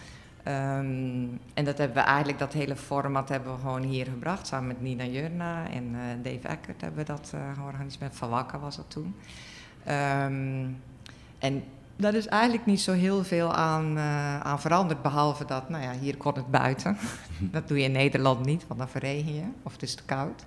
[0.42, 4.46] Ehm, en dat hebben we eigenlijk, dat hele format hebben we gewoon hier gebracht.
[4.46, 8.16] Samen met Nina Jurna en Dave Eckert hebben we dat georganiseerd.
[8.16, 9.14] Van Wakker was dat toen.
[9.84, 10.66] Ehm,
[11.38, 11.64] en
[11.96, 15.02] daar is eigenlijk niet zo heel veel aan, eh, aan veranderd.
[15.02, 16.96] Behalve dat, nou ja, hier kon het buiten.
[17.40, 20.44] dat doe je in Nederland niet, want dan verregen je of het is te koud.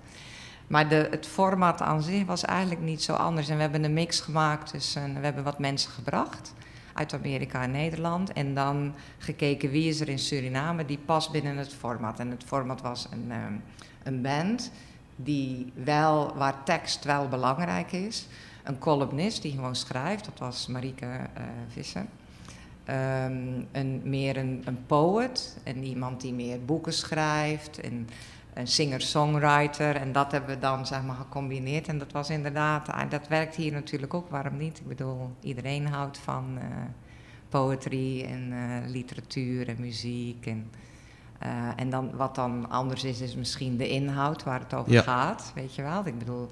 [0.66, 3.48] Maar de, het format aan zich was eigenlijk niet zo anders.
[3.48, 6.54] En we hebben een mix gemaakt, eh, we hebben wat mensen gebracht
[6.94, 8.32] uit Amerika en Nederland.
[8.32, 12.18] En dan gekeken wie is er in Suriname die past binnen het format.
[12.18, 13.54] En het format was een, ehm,
[14.02, 14.70] een band
[15.16, 18.26] die wel, waar tekst wel belangrijk is.
[18.70, 22.04] Een columnist die gewoon schrijft, dat was Marieke eh, Visser.
[22.84, 27.80] Ehm, een, meer een, een poet en iemand die meer boeken schrijft.
[27.80, 28.08] En
[28.54, 29.96] een singer-songwriter.
[29.96, 31.88] En dat hebben we dan zeg maar gecombineerd.
[31.88, 34.78] En dat was inderdaad, ah, dat werkt hier natuurlijk ook, waarom niet?
[34.78, 36.64] Ik bedoel, iedereen houdt van eh
[37.48, 40.46] poetry en eh, literatuur en muziek.
[40.46, 40.70] En,
[41.76, 45.02] en dan, wat dan anders is, is misschien de inhoud waar het over Ja.
[45.02, 45.52] gaat.
[45.54, 46.06] Weet je wel?
[46.06, 46.48] Ik bedoel,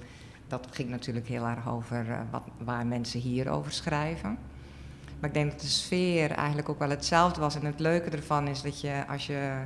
[0.48, 4.38] dat ging natuurlijk heel erg over eh, wat, waar mensen hier over schrijven.
[5.20, 7.54] Maar ik denk dat de sfeer eigenlijk ook wel hetzelfde was.
[7.54, 9.56] En het leuke ervan is dat je, als je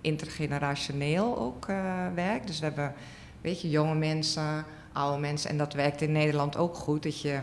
[0.00, 2.46] intergenerationeel ook eh, werkt.
[2.46, 2.94] Dus we hebben,
[3.40, 5.50] weet je, jonge mensen, oude mensen.
[5.50, 7.02] En dat werkt in Nederland ook goed.
[7.02, 7.40] Dat je,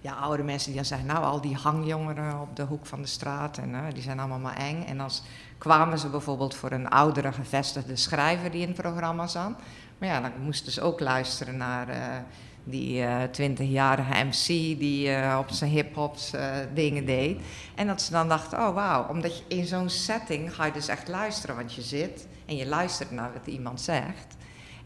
[0.00, 3.08] ja, oude mensen die dan zeggen, nou, al die hangjongeren op de hoek van de
[3.08, 3.58] straat.
[3.58, 4.84] En eh, die zijn allemaal maar eng.
[4.84, 5.22] En als
[5.58, 9.52] kwamen ze bijvoorbeeld voor een oudere gevestigde schrijver die in het programma zat.
[10.02, 11.98] Maar ja, dan moesten ze ook luisteren naar eh,
[12.64, 14.46] die twintigjarige MC
[14.78, 17.40] die eh, op zijn hip-hops eh, dingen deed.
[17.74, 20.88] En dat ze dan dachten, oh wauw, omdat je in zo'n setting ga je dus
[20.88, 21.56] echt luisteren.
[21.56, 24.36] Want je zit en je luistert naar wat iemand zegt.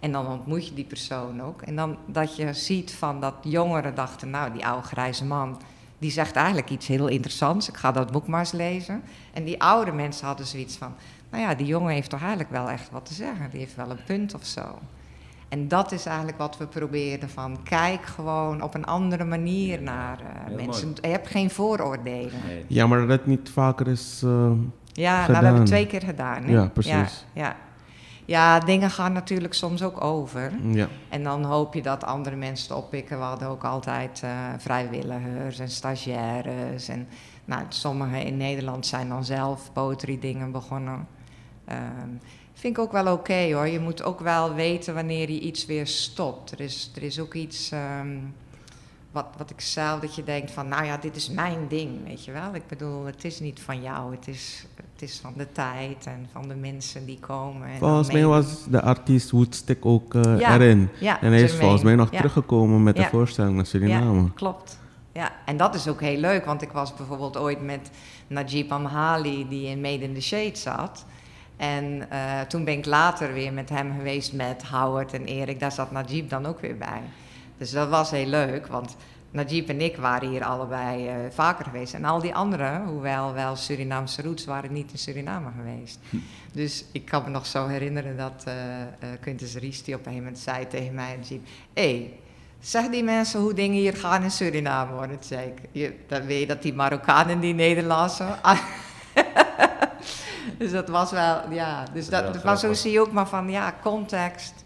[0.00, 1.62] En dan ontmoet je die persoon ook.
[1.62, 5.62] En dan dat je ziet van dat jongeren dachten, nou die oude grijze man,
[5.98, 7.68] die zegt eigenlijk iets heel interessants.
[7.68, 9.02] Ik ga dat boek maar eens lezen.
[9.32, 10.94] En die oude mensen hadden zoiets van,
[11.30, 13.50] nou ja, die jongen heeft toch eigenlijk wel echt wat te zeggen.
[13.50, 14.78] Die heeft wel een punt of zo.
[15.48, 20.18] En dat is eigenlijk wat we probeerden van, kijk gewoon op een andere manier naar
[20.20, 20.86] eh, mensen.
[20.88, 20.98] mooi.
[21.02, 22.40] Je hebt geen vooroordelen.
[22.46, 22.64] Nee.
[22.68, 24.22] Jammer dat het niet vaker is.
[24.24, 24.50] eh,
[24.92, 26.44] Ja, nou, we hebben het twee keer gedaan.
[26.44, 26.52] Hè?
[26.52, 26.92] Ja, precies.
[26.92, 27.56] Ja, ja.
[28.24, 30.52] ja, dingen gaan natuurlijk soms ook over.
[30.70, 30.88] ja.
[31.08, 33.18] En dan hoop je dat andere mensen het oppikken.
[33.18, 36.88] We hadden ook altijd eh, vrijwilligers en stagiaires.
[36.88, 37.08] En
[37.44, 41.06] nou, sommigen in Nederland zijn dan zelf poetry dingen begonnen.
[41.64, 42.08] Ehm
[42.58, 43.66] vind ik ook wel oké hoor.
[43.68, 46.50] Je moet ook wel weten wanneer je iets weer stopt.
[46.50, 48.16] Er is, er is ook iets ehm,
[49.10, 52.24] wat, wat ik zelf, dat je denkt van, nou ja, dit is mijn ding, weet
[52.24, 52.54] je wel.
[52.54, 54.14] Ik bedoel, het is niet van jou.
[54.14, 57.68] Het is, het is van de tijd en van de mensen die komen.
[57.68, 60.88] En Volgens mij was de artiest Woodstick ook eh, Ja, erin.
[61.00, 62.16] Ja, En hij is volgens mij nog Ja.
[62.16, 64.22] teruggekomen met de voorstelling naar Suriname.
[64.22, 64.78] Ja, klopt.
[65.12, 67.90] Ja, en dat is ook heel leuk, want ik was bijvoorbeeld ooit met
[68.26, 71.04] Najib Amhali, die in Made in the Shade zat.
[71.56, 75.60] En eh, toen ben ik later weer met hem geweest, met Howard en Erik.
[75.60, 77.02] Daar zat Najib dan ook weer bij.
[77.58, 78.96] Dus dat was heel leuk, want
[79.30, 81.94] Najib en ik waren hier allebei eh, vaker geweest.
[81.94, 85.98] En al die anderen, hoewel wel Surinaamse roots, waren niet in Suriname geweest.
[86.52, 88.54] Dus ik kan me nog zo herinneren dat eh
[89.20, 91.46] Quintus Ries die op een gegeven moment zei tegen mij, Najib...
[91.74, 92.18] Hé,
[92.60, 95.08] zeg die mensen hoe dingen hier gaan in Suriname, hoor.
[95.10, 95.60] Ik.
[95.72, 98.24] Je, dan weet je dat die Marokkanen, die Nederlandse...
[100.58, 101.84] dus dat was wel, ja.
[101.92, 104.64] Dus dat, maar zo zie je ook maar van, ja, context.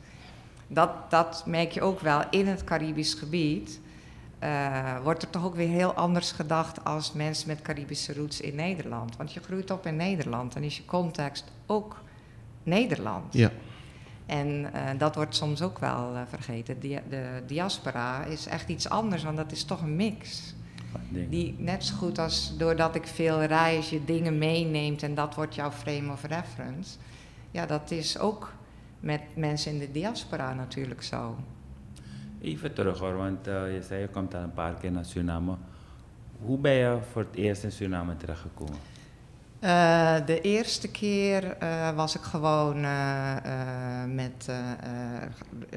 [0.67, 3.81] Dat, dat merk je ook wel in het Caribisch gebied.
[4.39, 8.55] eh, wordt er toch ook weer heel anders gedacht als mensen met Caribische roots in
[8.55, 9.17] Nederland.
[9.17, 11.97] Want je groeit op in Nederland en is je context ook
[12.63, 13.33] Nederland.
[13.33, 13.51] Ja.
[14.27, 16.81] En eh, dat wordt soms ook wel eh, vergeten.
[16.81, 20.55] Di- de diaspora is echt iets anders, want dat is toch een mix.
[21.29, 25.55] Die net zo goed als doordat ik veel reis, je dingen meeneemt en dat wordt
[25.55, 26.97] jouw frame of reference.
[27.51, 28.53] Ja, dat is ook
[29.01, 31.37] met mensen in de diaspora natuurlijk zo.
[32.41, 35.55] Even terug hoor, want eh, je zei je komt al een paar keer naar Suriname.
[36.45, 38.79] Hoe ben je voor het eerst in Suriname terechtgekomen?
[39.61, 42.81] Eh, de eerste keer eh, was ik gewoon
[44.15, 44.49] met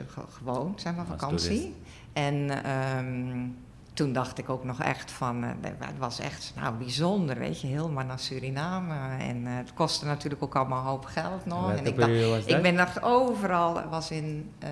[0.07, 1.75] ge- gewoon, zeg maar, vakantie.
[2.13, 3.47] En ehm,
[3.93, 7.67] toen dacht ik ook nog echt van, eh, het was echt nou, bijzonder, weet je,
[7.67, 9.17] helemaal naar Suriname.
[9.23, 11.71] En eh, het kostte natuurlijk ook allemaal een hoop geld nog.
[11.71, 14.69] En ik dacht, ik ben echt overal, het was in, eh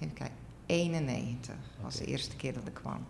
[0.00, 3.06] even kijken, 91 was de eerste keer dat ik kwam.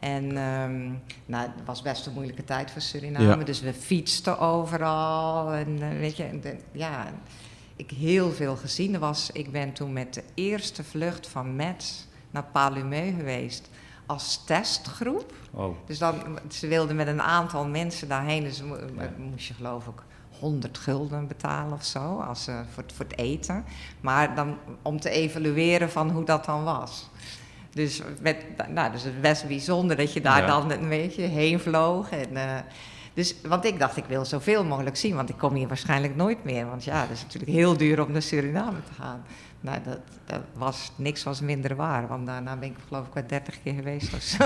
[0.00, 0.86] En ehm,
[1.26, 3.34] nou, het was best een moeilijke tijd voor Suriname, Ja.
[3.36, 5.52] dus we fietsten overal.
[5.52, 7.06] En weet je, de- ja,
[7.76, 8.98] ik heel veel gezien.
[8.98, 13.70] Was, ik ben toen met de eerste vlucht van Metz naar Palumeu geweest
[14.08, 15.32] als testgroep.
[15.50, 16.14] Oh, Dus dan,
[16.50, 19.10] ze wilden met een aantal mensen daarheen, dus mo- Ja.
[19.30, 20.02] moest je geloof ik
[20.38, 23.64] 100 gulden betalen of zo als, eh, voor, het- voor het eten.
[24.00, 27.08] Maar dan om te evalueren van hoe dat dan was.
[27.72, 28.36] Dus, met,
[28.68, 30.46] nou, dus het is best bijzonder dat je daar Ja.
[30.46, 32.10] dan een beetje heen vloog.
[32.10, 32.58] En, eh,
[33.14, 36.44] dus, want ik dacht, ik wil zoveel mogelijk zien, want ik kom hier waarschijnlijk nooit
[36.44, 36.66] meer.
[36.66, 39.22] Want ja, het is natuurlijk heel duur om naar Suriname te gaan.
[39.60, 43.26] Nou, dat, dat was, niks was minder waar, want daarna ben ik geloof ik wel
[43.26, 44.44] 30 keer geweest of zo.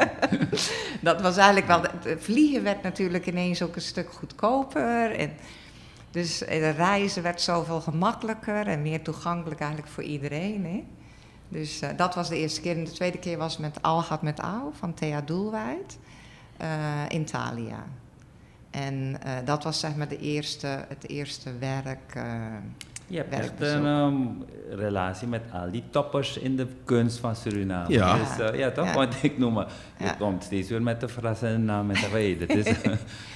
[1.08, 5.10] dat was eigenlijk wel, het vliegen werd natuurlijk ineens ook een stuk goedkoper.
[5.10, 5.30] En
[6.10, 10.64] dus de reizen werd zoveel gemakkelijker en meer toegankelijk eigenlijk voor iedereen.
[10.64, 10.84] Hè?
[11.48, 12.76] Dus eh, dat was de eerste keer.
[12.76, 15.98] En de tweede keer was met Al gaat met Au van Thea Doelwijd
[16.56, 16.68] eh,
[17.08, 17.84] in Thalia.
[18.70, 22.18] En eh, dat was zeg maar de eerste, het eerste werk.
[23.06, 24.14] Je hebt echt een ehm,
[24.78, 27.88] relatie met al die toppers in de kunst van Suriname.
[27.92, 28.18] Ja.
[28.18, 28.84] Dus, eh, ja, toch?
[28.86, 28.94] Ja.
[28.94, 29.66] Want ik noem maar,
[29.98, 30.12] je Ja.
[30.12, 32.66] komt steeds weer met de verrassende naam van, hey, dit is,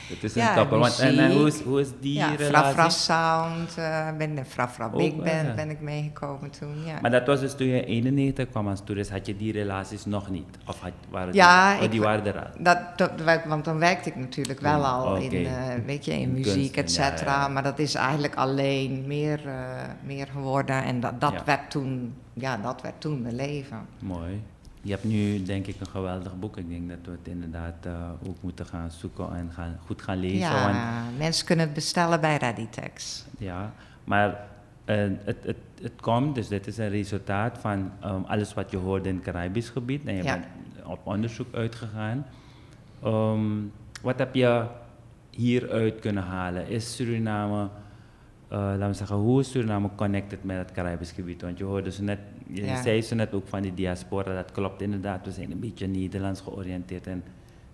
[0.09, 0.79] dit is een Ja, topper.
[0.79, 1.39] Want, en, en muziek.
[1.39, 2.73] hoe, is, hoe is die ja, relatie?
[2.73, 5.55] Frafra Sound, eh ben de Frafra Ook Big Band ja.
[5.55, 6.75] ben ik meegekomen toen.
[6.85, 6.99] Ja.
[7.03, 10.05] Maar dat was dus toen je in 91 kwam als toerist, had je die relaties
[10.05, 10.47] nog niet?
[10.67, 12.47] Of had, waren Ja, die, ik- die waren er al?
[12.59, 13.11] Dat, dat,
[13.47, 15.21] want dan werkte ik natuurlijk wel al Oké.
[15.25, 15.53] in, eh,
[15.87, 17.49] weet je, in In muziek, et cetera.
[17.49, 19.55] Maar dat is eigenlijk alleen meer, eh,
[20.05, 20.83] meer geworden.
[20.85, 23.79] En dat, dat, werd toen, ja, dat werd toen mijn leven.
[23.99, 24.43] Mooi.
[24.83, 26.57] Je hebt nu denk ik een geweldig boek.
[26.57, 30.19] Ik denk dat we het inderdaad eh, ook moeten gaan zoeken en gaan, goed gaan
[30.19, 30.39] lezen.
[30.39, 33.25] ja, Want, mensen kunnen het bestellen bij Readytex.
[33.39, 33.73] ja,
[34.05, 34.41] maar
[34.85, 38.77] eh, het, het, het komt, dus dit is een resultaat van ehm, alles wat je
[38.77, 40.05] hoorde in het Caribisch gebied.
[40.05, 40.33] En je Ja.
[40.33, 40.47] bent
[40.87, 42.27] op onderzoek uitgegaan.
[43.03, 43.43] Ehm,
[44.03, 44.65] wat heb je
[45.31, 46.69] hieruit kunnen halen?
[46.69, 47.63] Is Suriname,
[48.49, 51.43] eh, laten we zeggen, hoe is Suriname connected met het Caribisch gebied?
[51.43, 52.19] Want je hoorde ze net,
[52.49, 52.83] je Ja.
[52.83, 55.25] zei ze net ook van die diaspora, dat klopt inderdaad.
[55.27, 57.23] We zijn een beetje Nederlands georiënteerd en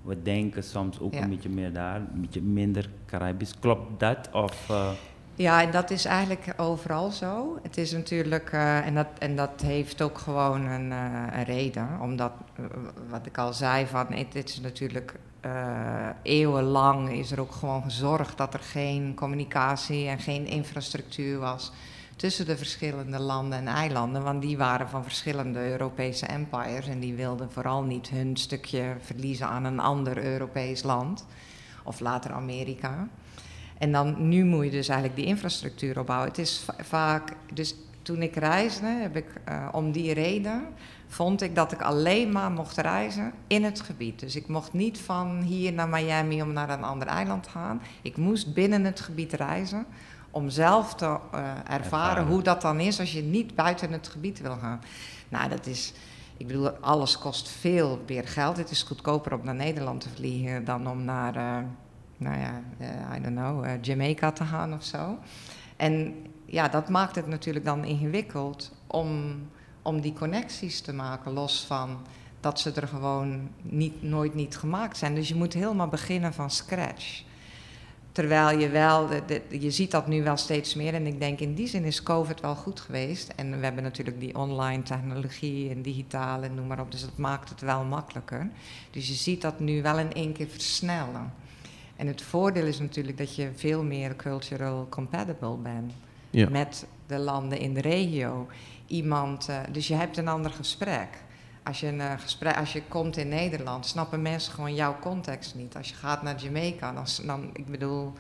[0.03, 1.23] we denken soms ook Ja.
[1.23, 3.59] een beetje meer daar, een beetje minder Caribisch.
[3.59, 4.29] Klopt dat?
[4.33, 4.91] Of, eh,
[5.37, 7.59] Ja, en dat is eigenlijk overal zo.
[7.63, 11.89] Het is natuurlijk, eh, en, dat, en dat heeft ook gewoon een, eh, een reden.
[12.03, 12.33] Omdat,
[13.09, 15.15] wat ik al zei, van, het, is natuurlijk
[16.23, 21.73] eeuwenlang is er ook gewoon gezorgd dat er geen communicatie en geen infrastructuur was
[22.17, 24.23] tussen de verschillende landen en eilanden.
[24.23, 29.47] Want die waren van verschillende Europese empires en die wilden vooral niet hun stukje verliezen
[29.47, 31.27] aan een ander Europees land.
[31.83, 33.09] Of later Amerika.
[33.79, 36.29] En dan nu moet je dus eigenlijk die infrastructuur opbouwen.
[36.29, 40.63] Het is va- vaak, dus toen ik reisde, heb ik eh, om die reden
[41.07, 44.21] vond ik dat ik alleen maar mocht reizen in het gebied.
[44.21, 47.83] Dus ik mocht niet van hier naar Miami om naar een ander eiland te gaan.
[48.03, 49.87] Ik moest binnen het gebied reizen
[50.35, 52.27] om zelf te eh, ervaren, Ervaren.
[52.27, 54.81] hoe dat dan is als je niet buiten het gebied wil gaan.
[55.29, 55.93] Nou, dat is,
[56.37, 58.57] ik bedoel, alles kost veel meer geld.
[58.57, 61.65] Het is goedkoper om naar Nederland te vliegen dan om naar, eh,
[62.17, 65.19] nou ja, eh, I don't know, Jamaica te gaan of zo.
[65.77, 66.15] En
[66.45, 69.41] ja, dat maakt het natuurlijk dan ingewikkeld om,
[69.83, 71.99] om die connecties te maken, los van
[72.41, 75.15] dat ze er gewoon niet, nooit niet gemaakt zijn.
[75.15, 77.23] Dus je moet helemaal beginnen van scratch.
[78.15, 80.95] Terwijl je wel, de, de- je ziet dat nu wel steeds meer.
[80.95, 83.33] En ik denk in die zin is COVID wel goed geweest.
[83.37, 86.91] En we hebben natuurlijk die online technologie en digitaal en noem maar op.
[86.91, 88.49] Dus dat maakt het wel makkelijker.
[88.91, 91.33] Dus je ziet dat nu wel in één keer versnellen.
[91.97, 95.93] En het voordeel is natuurlijk dat je veel meer cultural compatible bent
[96.31, 96.49] Ja.
[96.51, 98.47] met de landen in de regio.
[98.87, 101.09] Iemand, eh, dus je hebt een ander gesprek.
[101.65, 102.57] Als je, een, eh, gesprek.
[102.57, 105.77] als je komt in Nederland, snappen mensen gewoon jouw context niet.
[105.77, 108.13] Als je gaat naar Jamaica, dan, dan ik bedoel,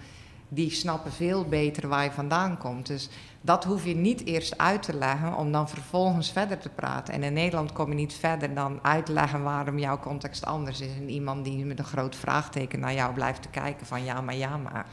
[0.48, 2.86] die snappen veel beter waar je vandaan komt.
[2.86, 3.08] Dus
[3.40, 7.14] dat hoef je niet eerst uit te leggen om dan vervolgens verder te praten.
[7.14, 10.96] En in Nederland kom je niet verder dan uitleggen waarom jouw context anders is.
[10.96, 14.36] En iemand die met een groot vraagteken naar jou blijft te kijken van ja, maar
[14.36, 14.86] ja, maar.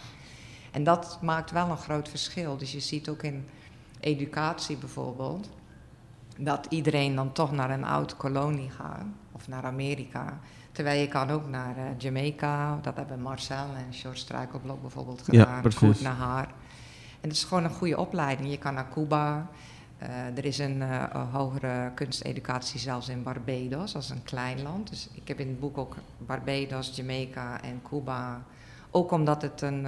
[0.71, 2.57] En dat maakt wel een groot verschil.
[2.57, 3.47] Dus je ziet ook in
[3.99, 5.49] educatie bijvoorbeeld
[6.43, 10.39] dat iedereen dan toch naar een oude kolonie gaat of naar Amerika.
[10.71, 15.61] Terwijl je kan ook naar uh, Jamaica, dat hebben Marcel en George Struikelblok bijvoorbeeld gedaan,
[15.63, 16.47] ja, goed naar haar.
[17.21, 18.49] En het is gewoon een goede opleiding.
[18.49, 19.47] Je kan naar Cuba.
[20.01, 24.89] Uh, er is een uh, hogere kunsteducatie zelfs in Barbados, als een klein land.
[24.89, 28.43] Dus ik heb in het boek ook Barbados, Jamaica en Cuba.
[28.91, 29.85] Ook omdat het een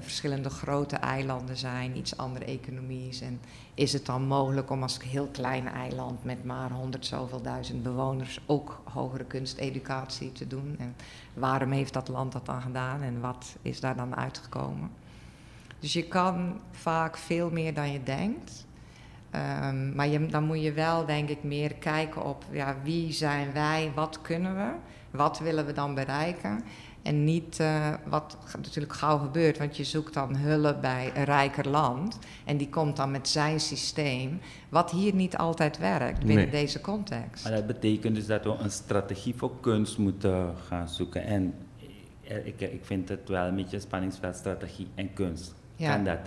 [0.00, 3.20] verschillende grote eilanden zijn, iets andere economies.
[3.20, 3.40] En
[3.74, 8.40] is het dan mogelijk om als heel klein eiland met maar honderd zoveel duizend bewoners
[8.46, 10.76] ook hogere kunsteducatie te doen?
[10.78, 10.94] En
[11.34, 14.90] waarom heeft dat land dat dan gedaan en wat is daar dan uitgekomen?
[15.78, 18.66] Dus je kan vaak veel meer dan je denkt.
[19.34, 23.92] Um, maar dan moet je wel, denk ik, meer kijken op ja, wie zijn wij,
[23.94, 24.70] wat kunnen we,
[25.10, 26.64] wat willen we dan bereiken.
[27.06, 31.68] En niet uh, wat natuurlijk gauw gebeurt, want je zoekt dan hulp bij een rijker
[31.68, 32.18] land.
[32.44, 36.50] En die komt dan met zijn systeem, wat hier niet altijd werkt binnen nee.
[36.50, 37.44] deze context.
[37.44, 41.24] Maar dat betekent dus dat we een strategie voor kunst moeten gaan zoeken.
[41.24, 41.54] En
[42.44, 45.54] ik, ik vind het wel een beetje een spanningsveld, strategie en kunst.
[45.76, 45.94] Ja.
[45.94, 46.18] Kan dat?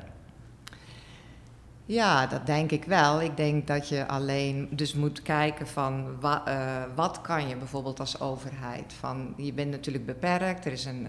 [1.90, 3.22] Ja, dat denk ik wel.
[3.22, 8.20] Ik denk dat je alleen dus moet kijken van uh, wat kan je bijvoorbeeld als
[8.20, 8.94] overheid.
[8.94, 11.08] Van, je bent natuurlijk beperkt, er is een,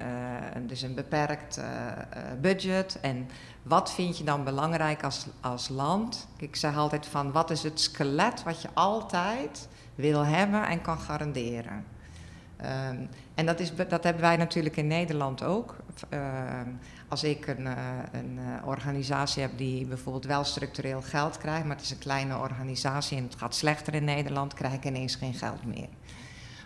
[0.56, 1.64] uh, een beperkt uh,
[2.40, 2.98] budget.
[3.00, 3.28] En
[3.62, 6.28] wat vind je dan belangrijk als, als land?
[6.36, 10.98] Ik zeg altijd van wat is het skelet wat je altijd wil hebben en kan
[10.98, 11.84] garanderen.
[12.62, 15.76] Um, en dat, is, dat hebben wij natuurlijk in Nederland ook.
[17.10, 17.72] Als ik een, uh,
[18.12, 22.36] een uh, organisatie heb die bijvoorbeeld wel structureel geld krijgt, maar het is een kleine
[22.36, 25.88] organisatie en het gaat slechter in Nederland, krijg ik ineens geen geld meer.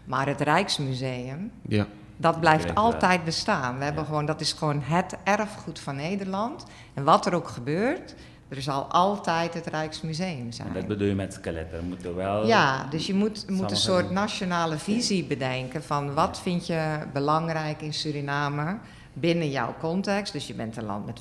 [0.05, 1.87] Maar het Rijksmuseum, ja.
[2.17, 3.79] dat blijft altijd bestaan.
[3.79, 4.09] We hebben ja.
[4.09, 6.65] gewoon, dat is gewoon het erfgoed van Nederland.
[6.95, 8.15] En wat er ook gebeurt,
[8.49, 10.69] er zal altijd het Rijksmuseum zijn.
[10.69, 11.79] En dat bedoel je met skeletten?
[11.79, 12.47] Er moeten wel.
[12.47, 17.83] Ja, dus je moet, moet een soort nationale visie bedenken van wat vind je belangrijk
[17.83, 18.79] in Suriname
[19.15, 20.33] binnen jouw context.
[20.33, 21.21] Dus je bent een land met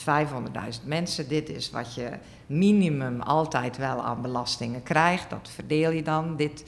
[0.79, 1.27] 500.000 mensen.
[1.27, 2.09] Dit is wat je
[2.45, 5.29] minimum altijd wel aan belastingen krijgt.
[5.29, 6.35] Dat verdeel je dan.
[6.35, 6.65] Dit,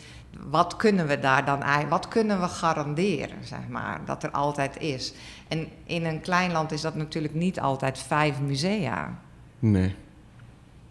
[0.50, 5.14] wat kunnen we daar dan wat kunnen we garanderen, zeg maar, dat er altijd is.
[5.48, 9.20] En in een klein land is dat natuurlijk niet altijd vijf musea.
[9.60, 9.96] Nee.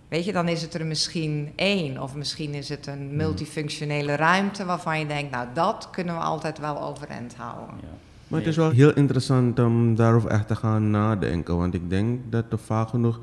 [0.08, 4.64] Weet je, dan is het er misschien één, of misschien is het een multifunctionele ruimte
[4.64, 7.76] waarvan je denkt, nou dat kunnen we altijd wel overeind houden.
[7.80, 8.03] Ja.
[8.28, 12.20] Maar het is wel heel interessant om daarover echt te gaan nadenken, want ik denk
[12.30, 13.20] dat er vaak genoeg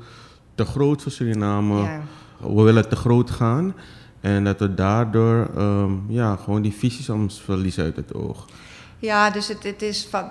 [0.54, 2.00] te groot voor Suriname, ja.
[2.38, 3.74] we willen te groot gaan
[4.20, 8.46] en dat we daardoor um, ja, gewoon die visies soms verliezen uit het oog.
[8.98, 10.24] Ja, dus het, het is van,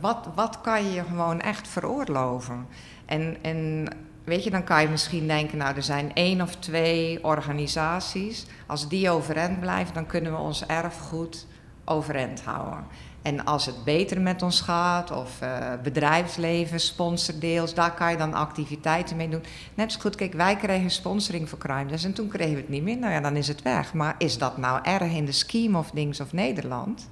[0.00, 2.66] wat, wat kan je gewoon echt veroorloven?
[3.04, 3.88] En, en
[4.24, 8.46] weet je, dan kan je misschien denken, nou er zijn één of twee organisaties.
[8.66, 11.46] Als die overeind blijven, dan kunnen we ons erfgoed
[11.84, 12.84] overeind houden.
[13.22, 18.34] En als het beter met ons gaat, of uh, bedrijfsleven, sponsordeels, daar kan je dan
[18.34, 19.42] activiteiten mee doen.
[19.74, 22.82] Net zo goed, kijk, wij kregen sponsoring voor Crime en toen kregen we het niet
[22.82, 22.98] meer.
[22.98, 23.94] Nou ja, dan is het weg.
[23.94, 27.08] Maar is dat nou erg in de scheme of things of Nederland?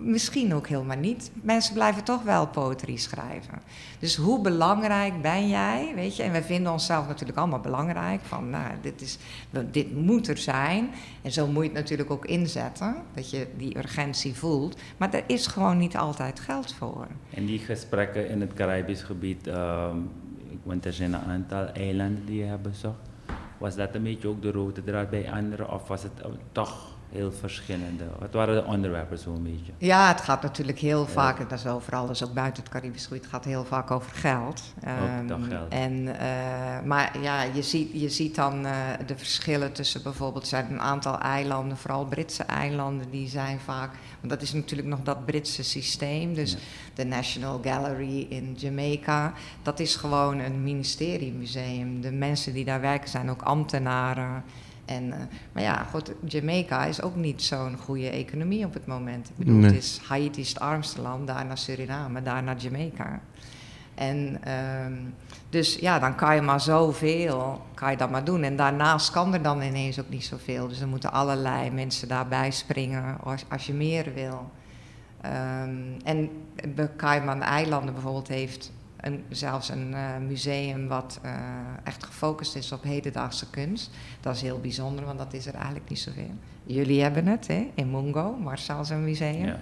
[0.00, 1.30] Misschien ook helemaal niet.
[1.34, 3.58] Mensen blijven toch wel poëtrie schrijven.
[3.98, 6.22] Dus hoe belangrijk ben jij, weet je?
[6.22, 8.20] En we vinden onszelf natuurlijk allemaal belangrijk.
[8.20, 9.18] Van, nou, dit, is,
[9.70, 10.90] dit moet er zijn.
[11.22, 14.76] En zo moet je het natuurlijk ook inzetten, dat je die urgentie voelt.
[14.96, 17.06] Maar er is gewoon niet altijd geld voor.
[17.34, 19.50] En die gesprekken in het Caribisch gebied,
[20.62, 23.08] want er zijn een aantal eilanden die je hebben bezocht.
[23.58, 25.72] Was dat een beetje ook de rode draad bij anderen?
[25.72, 26.12] Of was het
[26.52, 28.04] toch heel verschillende.
[28.18, 29.72] Wat waren de onderwerpen zo'n beetje?
[29.78, 33.06] Ja, het gaat natuurlijk heel vaak, en dat is overal, dus ook buiten het Caribisch
[33.06, 34.62] gebied, het gaat heel vaak over geld.
[34.84, 35.72] Ook um, geld.
[35.72, 36.12] En, uh,
[36.84, 38.72] maar ja, je ziet, je ziet dan uh,
[39.06, 43.90] de verschillen tussen bijvoorbeeld, zijn een aantal eilanden, vooral Britse eilanden, die zijn vaak,
[44.20, 46.58] want dat is natuurlijk nog dat Britse systeem, dus ja.
[46.94, 49.32] de National Gallery in Jamaica,
[49.62, 52.00] dat is gewoon een ministeriemuseum.
[52.00, 54.44] De mensen die daar werken zijn ook ambtenaren.
[54.90, 55.14] En, uh,
[55.52, 59.28] maar ja, goed, Jamaica is ook niet zo'n goede economie op het moment.
[59.28, 59.70] Ik bedoel, nee.
[59.70, 63.20] het is Haiti is het armste land, daarna Suriname, daarna Jamaica.
[63.94, 64.40] En
[64.84, 65.14] um,
[65.48, 68.42] dus ja, dan kan je maar zoveel, kan je dat maar doen.
[68.42, 70.68] En daarnaast kan er dan ineens ook niet zoveel.
[70.68, 74.50] Dus er moeten allerlei mensen daarbij springen als, als je meer wil.
[75.24, 76.30] Um, en
[76.74, 81.32] de Cayman-eilanden bijvoorbeeld heeft een, zelfs een uh, museum wat uh,
[81.84, 83.90] echt gefocust is op hedendaagse kunst.
[84.20, 86.34] Dat is heel bijzonder, want dat is er eigenlijk niet zoveel.
[86.64, 89.46] Jullie hebben het hè, in Mungo, Marcel's museum.
[89.46, 89.58] Ja.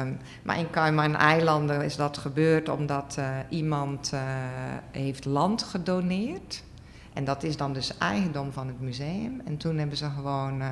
[0.00, 4.12] Um, maar in Cayman-eilanden is dat gebeurd omdat uh, iemand
[4.90, 6.62] heeft land gedoneerd.
[7.12, 9.40] En dat is dan dus eigendom van het museum.
[9.44, 10.62] En toen hebben ze gewoon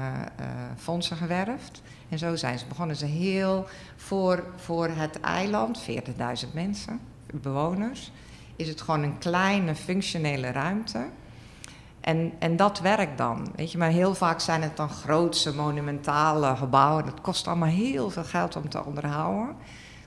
[0.77, 1.83] fondsen gewerfd.
[2.09, 2.97] En zo zijn ze begonnen.
[2.97, 3.67] Ze heel
[3.97, 5.83] voor, voor het eiland,
[6.45, 7.01] 40.000 mensen
[7.41, 8.13] bewoners,
[8.57, 11.07] is het gewoon een kleine functionele ruimte.
[12.01, 13.53] En, en dat werkt dan.
[13.57, 17.05] Weet je, maar heel vaak zijn het dan grootse, monumentale gebouwen.
[17.05, 19.57] Dat kost allemaal heel veel geld om te onderhouden.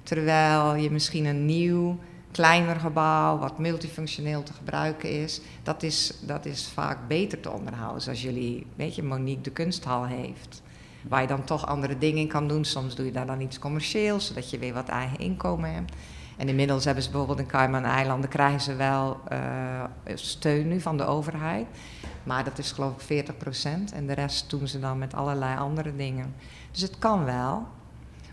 [0.03, 1.99] Terwijl je misschien een nieuw,
[2.32, 8.01] kleiner gebouw, wat multifunctioneel te gebruiken is, dat is, dat is vaak beter te onderhouden.
[8.01, 10.61] Zoals jullie, weet je, Monique de Kunsthal heeft.
[11.09, 12.65] Waar je dan toch andere dingen in kan doen.
[12.65, 15.93] Soms doe je daar dan iets commercieels, zodat je weer wat eigen inkomen hebt.
[16.38, 19.83] En inmiddels hebben ze bijvoorbeeld in Cayman-eilanden krijgen ze wel uh,
[20.13, 21.65] steun nu van de overheid.
[22.23, 23.91] Maar dat is geloof ik 40 procent.
[23.91, 26.36] En de rest doen ze dan met allerlei andere dingen.
[26.71, 27.67] Dus het kan wel.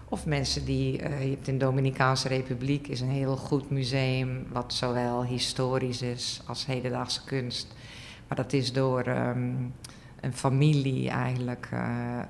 [0.08, 4.46] Of mensen die, uh, je hebt in de Dominicaanse Republiek is een heel goed museum,
[4.52, 7.74] wat zowel historisch is als hedendaagse kunst.
[8.28, 9.74] Maar dat is door um,
[10.22, 11.80] een familie eigenlijk uh,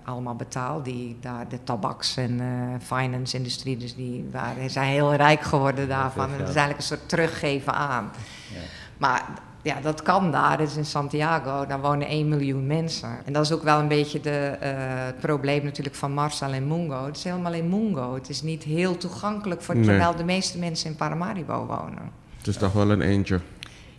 [0.05, 0.84] allemaal betaald.
[0.84, 6.30] Die daar de tabaks- en uh, finance-industrie, dus die waren, zijn heel rijk geworden daarvan.
[6.30, 8.11] En dat is eigenlijk een soort teruggeven aan.
[8.53, 8.61] Ja.
[8.97, 9.24] Maar
[9.62, 10.61] ja, dat kan daar.
[10.61, 11.66] Is in Santiago.
[11.66, 13.09] Daar wonen 1 miljoen mensen.
[13.24, 14.68] En dat is ook wel een beetje de, uh,
[15.07, 17.07] het probleem natuurlijk van Marcel en Mungo.
[17.07, 18.14] Het is helemaal in Mungo.
[18.14, 19.84] Het is niet heel toegankelijk voor nee.
[19.84, 22.11] terwijl de meeste mensen in Paramaribo wonen.
[22.38, 23.40] Het is toch wel een eentje.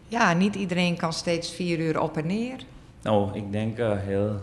[0.08, 2.60] Ja, niet iedereen kan steeds vier uur op en neer.
[3.04, 4.40] Nou, ik denk een heel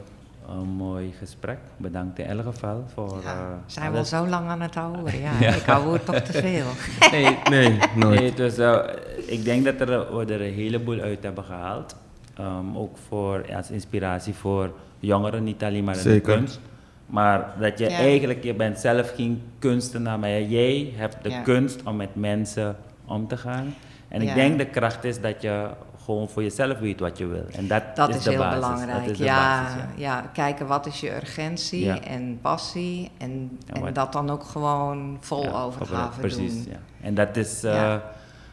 [0.49, 1.59] uh, mooi gesprek.
[1.77, 3.21] Bedankt in elk geval voor.
[3.23, 5.21] Ja, uh, zijn we al zo lang aan het houden?
[5.21, 5.55] Ja, ja.
[5.55, 6.67] ik hou het toch te veel.
[7.13, 8.21] nee, nee, nooit.
[8.21, 8.79] Nee, dus uh,
[9.27, 11.97] ik denk dat er, we er een heleboel uit hebben gehaald.
[12.41, 16.61] Um, ook voor, als inspiratie voor jongeren, niet alleen maar in de kunst.
[17.07, 17.97] Maar dat je ja.
[17.97, 21.43] eigenlijk, je bent zelf geen kunstenaar, maar jij hebt de ja.
[21.43, 23.75] kunst om met mensen om te gaan.
[24.09, 25.69] En ik denk de kracht is dat je
[26.11, 27.45] gewoon voor jezelf weet wat je wil.
[27.53, 28.55] En dat, dat is, is de heel basis.
[28.61, 29.01] belangrijk.
[29.01, 29.89] Dat is de ja, basis, ja.
[29.97, 32.01] ja, kijken wat is je urgentie Ja.
[32.01, 33.11] en passie.
[33.19, 36.67] En, En dat dan ook gewoon vol Ja, overgave Precies, doen.
[36.73, 36.79] ja.
[37.07, 37.95] En dat is, eh,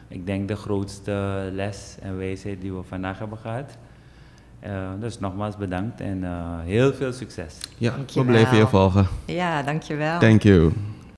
[0.08, 3.76] ik denk, de grootste les en wijsheid die we vandaag hebben gehad.
[4.60, 6.30] Eh, dus nogmaals bedankt en eh,
[6.64, 7.58] heel veel succes.
[7.78, 8.28] Ja, we Dankjewel.
[8.32, 9.06] blijven je volgen.
[9.24, 10.18] Ja, dankjewel.
[10.18, 10.72] Thank you.